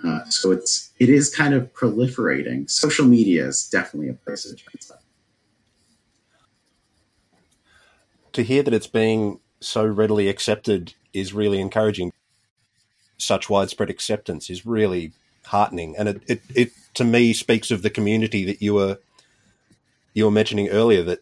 [0.05, 2.69] Uh, so it's it is kind of proliferating.
[2.69, 5.01] Social media is definitely a place to turns up.
[8.33, 12.13] To hear that it's being so readily accepted is really encouraging.
[13.17, 15.13] Such widespread acceptance is really
[15.45, 18.99] heartening, and it, it, it to me speaks of the community that you were
[20.13, 21.19] you were mentioning earlier that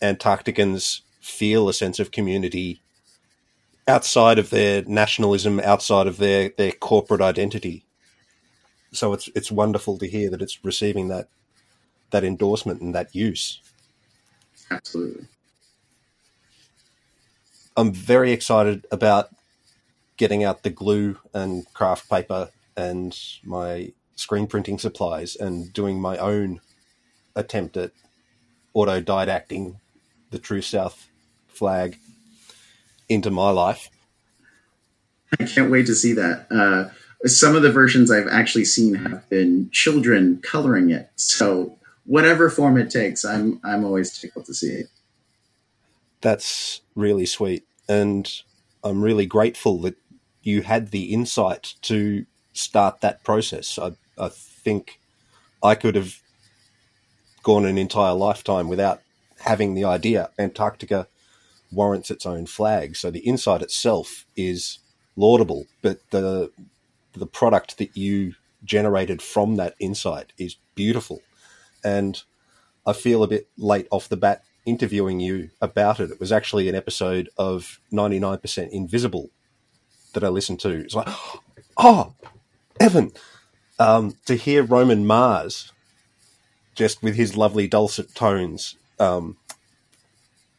[0.00, 2.80] Antarcticans feel a sense of community
[3.88, 7.84] outside of their nationalism, outside of their, their corporate identity.
[8.94, 11.28] So it's it's wonderful to hear that it's receiving that
[12.10, 13.60] that endorsement and that use.
[14.70, 15.26] Absolutely.
[17.76, 19.30] I'm very excited about
[20.16, 26.16] getting out the glue and craft paper and my screen printing supplies and doing my
[26.18, 26.60] own
[27.34, 27.90] attempt at
[28.76, 29.76] autodidacting
[30.30, 31.08] the True South
[31.48, 31.98] flag
[33.08, 33.90] into my life.
[35.38, 36.46] I can't wait to see that.
[36.50, 36.90] Uh,
[37.26, 41.10] some of the versions I've actually seen have been children coloring it.
[41.16, 44.86] So whatever form it takes, I'm I'm always tickled to see it.
[46.20, 48.30] That's really sweet, and
[48.82, 49.96] I'm really grateful that
[50.42, 53.78] you had the insight to start that process.
[53.78, 55.00] I, I think
[55.62, 56.20] I could have
[57.42, 59.00] gone an entire lifetime without
[59.40, 60.30] having the idea.
[60.38, 61.08] Antarctica
[61.72, 64.78] warrants its own flag, so the insight itself is
[65.16, 66.50] laudable, but the
[67.18, 68.34] the product that you
[68.64, 71.22] generated from that insight is beautiful.
[71.84, 72.22] And
[72.86, 76.10] I feel a bit late off the bat interviewing you about it.
[76.10, 79.30] It was actually an episode of 99% Invisible
[80.14, 80.70] that I listened to.
[80.70, 81.08] It's like,
[81.76, 82.14] oh,
[82.80, 83.12] Evan,
[83.78, 85.72] um, to hear Roman Mars
[86.74, 89.36] just with his lovely dulcet tones um,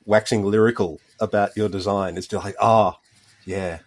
[0.06, 2.99] waxing lyrical about your design, it's just like, ah, oh,
[3.45, 3.80] yeah,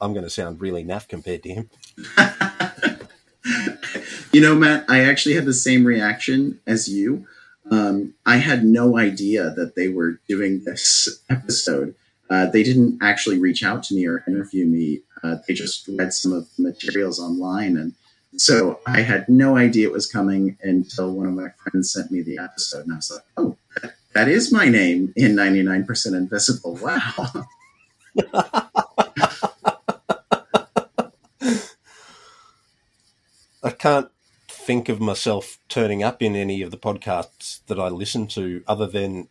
[0.00, 1.70] I'm going to sound really naff compared to him.
[4.32, 7.26] you know, Matt, I actually had the same reaction as you.
[7.70, 11.94] Um, I had no idea that they were doing this episode.
[12.28, 15.00] Uh, they didn't actually reach out to me or interview me.
[15.22, 17.76] Uh, they just read some of the materials online.
[17.76, 17.92] And
[18.36, 22.22] so I had no idea it was coming until one of my friends sent me
[22.22, 22.84] the episode.
[22.84, 23.56] And I was like, oh,
[24.14, 26.76] that, is my name in 99% Invisible.
[26.76, 27.46] Wow.
[33.62, 34.08] I can't
[34.48, 38.86] think of myself turning up in any of the podcasts that I listen to other
[38.86, 39.28] than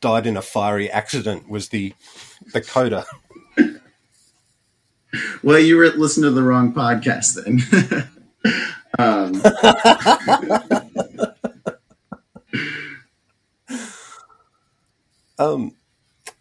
[0.00, 1.94] died in a fiery accident was the
[2.52, 3.04] the coda.
[5.42, 7.62] well, you were listening to the wrong podcast then.
[8.98, 9.42] um.
[15.38, 15.72] um,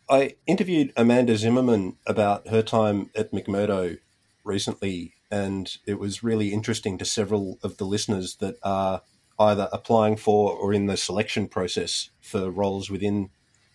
[0.08, 3.98] I interviewed Amanda Zimmerman about her time at McMurdo
[4.44, 9.02] recently, and it was really interesting to several of the listeners that are
[9.40, 13.30] either applying for or in the selection process for roles within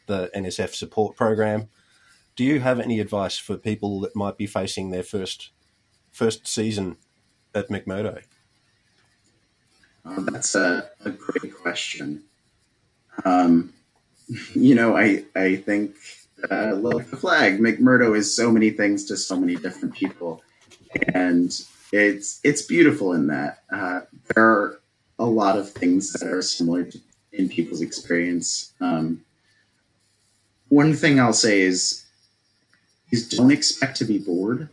[0.06, 1.68] the NSF support program.
[2.36, 5.50] Do you have any advice for people that might be facing their first
[6.10, 6.96] first season
[7.54, 8.22] at McMurdo?
[10.04, 12.24] Oh, that's a, a, great question.
[13.24, 13.74] Um,
[14.54, 15.94] you know, I I think
[16.50, 20.42] uh, the flag, McMurdo is so many things to so many different people
[21.14, 21.52] and
[21.92, 24.00] it's it's beautiful in that uh,
[24.34, 24.80] there are
[25.18, 26.98] a lot of things that are similar to,
[27.32, 28.72] in people's experience.
[28.80, 29.22] Um,
[30.68, 32.04] one thing I'll say is
[33.10, 34.68] is don't expect to be bored.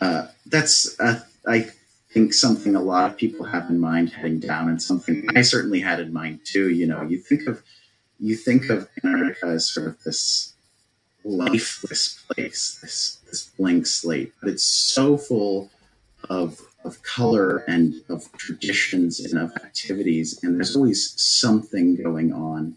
[0.00, 1.70] Uh, that's uh, I
[2.10, 5.80] think something a lot of people have in mind heading down, and something I certainly
[5.80, 6.70] had in mind too.
[6.70, 7.62] You know, you think of
[8.20, 10.54] you think of Antarctica as sort of this
[11.28, 15.70] lifeless place, this this blank slate, but it's so full
[16.28, 22.76] of of color and of traditions and of activities, and there's always something going on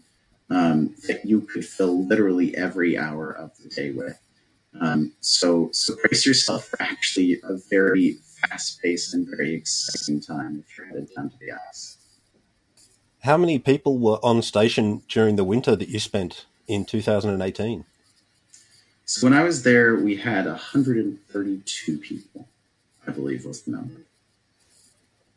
[0.50, 4.18] um, that you could fill literally every hour of the day with.
[4.80, 10.76] Um, so, so brace yourself for actually a very fast-paced and very exciting time if
[10.76, 11.98] you're headed down to the ice.
[13.20, 17.84] How many people were on station during the winter that you spent in 2018?
[19.12, 22.48] So when I was there, we had 132 people,
[23.06, 24.00] I believe was the number.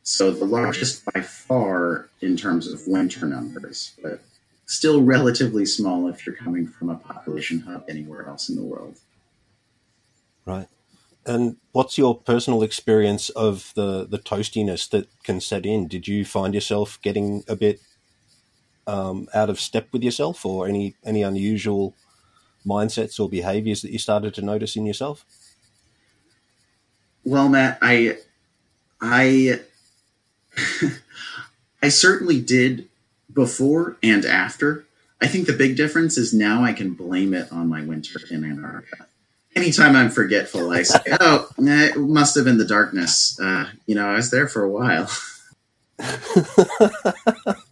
[0.02, 4.22] So the largest by far in terms of winter numbers, but
[4.65, 8.95] still relatively small if you're coming from a population hub anywhere else in the world.
[10.45, 10.69] Right.
[11.26, 15.89] And what's your personal experience of the, the toastiness that can set in?
[15.89, 17.81] Did you find yourself getting a bit
[18.88, 21.93] um, out of step with yourself or any, any unusual
[22.66, 25.26] mindsets or behaviors that you started to notice in yourself?
[27.24, 28.18] Well, Matt, I,
[29.02, 29.62] I,
[31.82, 32.88] I certainly did
[33.34, 34.86] before and after.
[35.22, 38.44] I think the big difference is now I can blame it on my winter in
[38.44, 39.08] Antarctica.
[39.56, 44.08] Anytime I'm forgetful, I say, "Oh, it must have been the darkness." Uh, you know,
[44.08, 45.10] I was there for a while.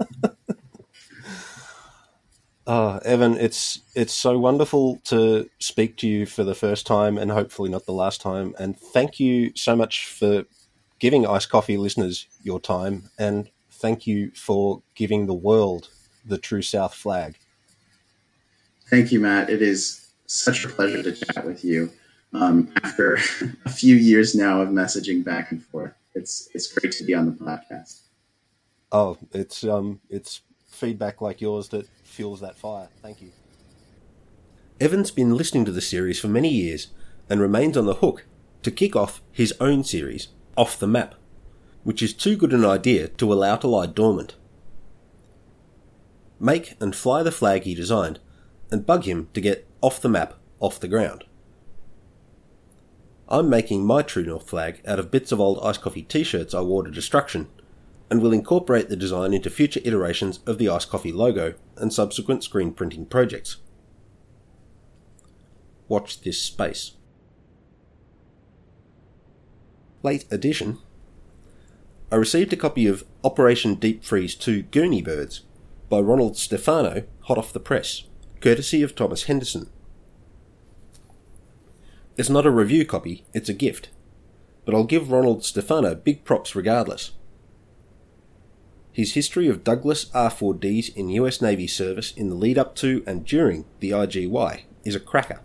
[2.66, 7.30] Oh, Evan, it's it's so wonderful to speak to you for the first time and
[7.30, 8.56] hopefully not the last time.
[8.58, 10.46] And thank you so much for
[11.00, 13.10] giving Iced Coffee listeners your time.
[13.20, 15.90] And thank you for giving the world
[16.26, 17.36] the True South flag.
[18.90, 19.50] Thank you, Matt.
[19.50, 21.92] It is such a pleasure to chat with you
[22.34, 23.16] um, after
[23.66, 25.94] a few years now of messaging back and forth.
[26.16, 28.02] It's it's great to be on the podcast.
[28.94, 30.42] Oh, it's um, it's
[30.74, 32.90] feedback like yours that fuels that fire.
[33.02, 33.32] Thank you.
[34.80, 36.88] Evan's been listening to the series for many years
[37.30, 38.26] and remains on the hook
[38.64, 41.16] to kick off his own series, Off the Map,
[41.84, 44.36] which is too good an idea to allow to lie dormant.
[46.40, 48.20] Make and fly the flag he designed,
[48.72, 51.26] and bug him to get off the map off the ground.
[53.30, 56.54] I'm making my True North flag out of bits of old Iced Coffee t shirts
[56.54, 57.48] I wore to destruction,
[58.14, 62.44] and will incorporate the design into future iterations of the Iced Coffee logo and subsequent
[62.44, 63.58] screen printing projects.
[65.88, 66.92] Watch this space.
[70.04, 70.78] Late edition.
[72.12, 75.42] I received a copy of Operation Deep Freeze 2 Gooney Birds
[75.90, 78.04] by Ronald Stefano, hot off the press,
[78.42, 79.72] courtesy of Thomas Henderson.
[82.16, 83.90] It's not a review copy, it's a gift.
[84.66, 87.14] But I'll give Ronald Stefano big props regardless.
[88.94, 93.26] His history of Douglas R4Ds in US Navy service in the lead up to and
[93.26, 95.42] during the IGY is a cracker.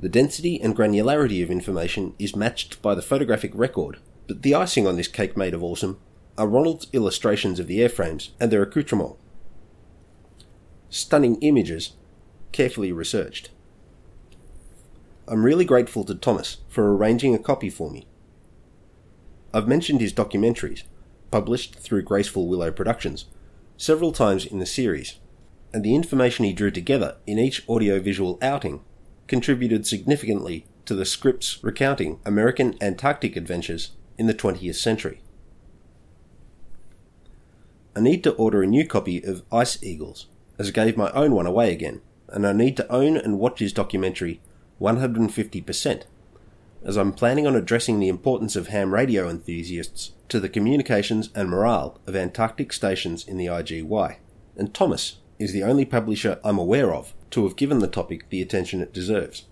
[0.00, 4.86] The density and granularity of information is matched by the photographic record, but the icing
[4.86, 5.98] on this cake made of awesome
[6.36, 9.16] are Ronald's illustrations of the airframes and their accoutrement.
[10.90, 11.92] Stunning images,
[12.52, 13.50] carefully researched.
[15.26, 18.06] I'm really grateful to Thomas for arranging a copy for me.
[19.54, 20.82] I've mentioned his documentaries,
[21.30, 23.26] published through Graceful Willow Productions,
[23.76, 25.18] several times in the series,
[25.72, 28.82] and the information he drew together in each audiovisual outing
[29.26, 35.20] contributed significantly to the scripts recounting American Antarctic adventures in the 20th century.
[37.94, 40.26] I need to order a new copy of Ice Eagles,
[40.58, 43.60] as I gave my own one away again, and I need to own and watch
[43.60, 44.40] his documentary
[44.80, 46.02] 150%,
[46.84, 51.50] as I'm planning on addressing the importance of ham radio enthusiasts to the communications and
[51.50, 54.16] morale of Antarctic stations in the IGY,
[54.56, 58.42] and Thomas is the only publisher I'm aware of to have given the topic the
[58.42, 59.46] attention it deserves.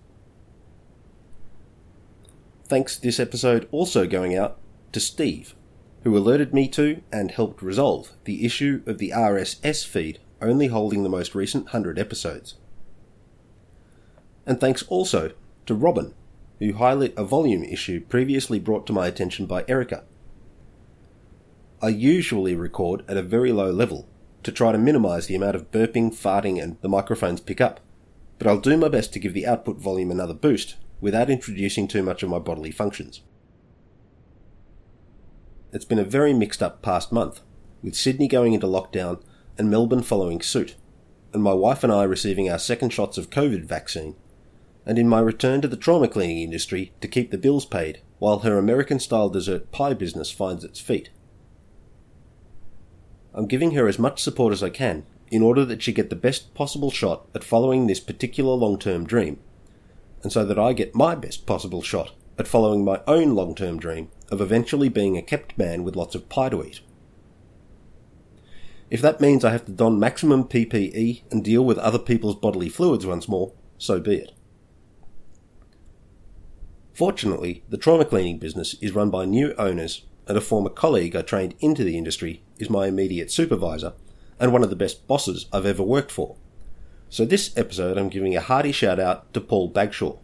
[2.65, 4.59] Thanks this episode also going out
[4.91, 5.55] to Steve,
[6.03, 11.03] who alerted me to and helped resolve the issue of the RSS feed only holding
[11.03, 12.55] the most recent 100 episodes.
[14.45, 15.33] And thanks also
[15.65, 16.13] to Robin,
[16.59, 20.03] who highlighted a volume issue previously brought to my attention by Erica.
[21.81, 24.07] I usually record at a very low level
[24.43, 27.79] to try to minimize the amount of burping, farting, and the microphones pick up,
[28.37, 32.03] but I'll do my best to give the output volume another boost without introducing too
[32.03, 33.21] much of my bodily functions.
[35.71, 37.39] It's been a very mixed up past month,
[37.81, 39.21] with Sydney going into lockdown
[39.57, 40.75] and Melbourne following suit,
[41.31, 44.15] and my wife and I receiving our second shots of COVID vaccine
[44.85, 48.39] and in my return to the trauma cleaning industry to keep the bills paid while
[48.39, 51.09] her American style dessert pie business finds its feet.
[53.33, 56.15] I'm giving her as much support as I can in order that she get the
[56.15, 59.39] best possible shot at following this particular long term dream,
[60.23, 63.79] and so that I get my best possible shot at following my own long term
[63.79, 66.81] dream of eventually being a kept man with lots of pie to eat.
[68.89, 72.69] If that means I have to don maximum PPE and deal with other people's bodily
[72.69, 74.31] fluids once more, so be it.
[76.93, 81.21] Fortunately, the trauma cleaning business is run by new owners, and a former colleague I
[81.21, 83.93] trained into the industry is my immediate supervisor
[84.39, 86.35] and one of the best bosses I've ever worked for.
[87.09, 90.17] So, this episode, I'm giving a hearty shout out to Paul Bagshaw.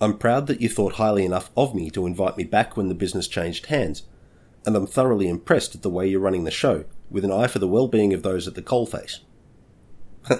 [0.00, 2.94] I'm proud that you thought highly enough of me to invite me back when the
[2.94, 4.04] business changed hands,
[4.64, 7.58] and I'm thoroughly impressed at the way you're running the show, with an eye for
[7.58, 9.18] the well being of those at the coalface.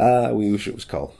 [0.00, 1.14] Ah, we wish it was coal.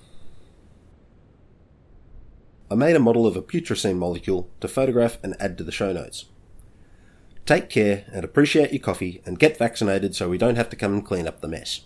[2.71, 5.93] I made a model of a putrescine molecule to photograph and add to the show
[5.93, 6.27] notes.
[7.47, 10.93] Take care and appreciate your coffee and get vaccinated so we don't have to come
[10.93, 11.81] and clean up the mess.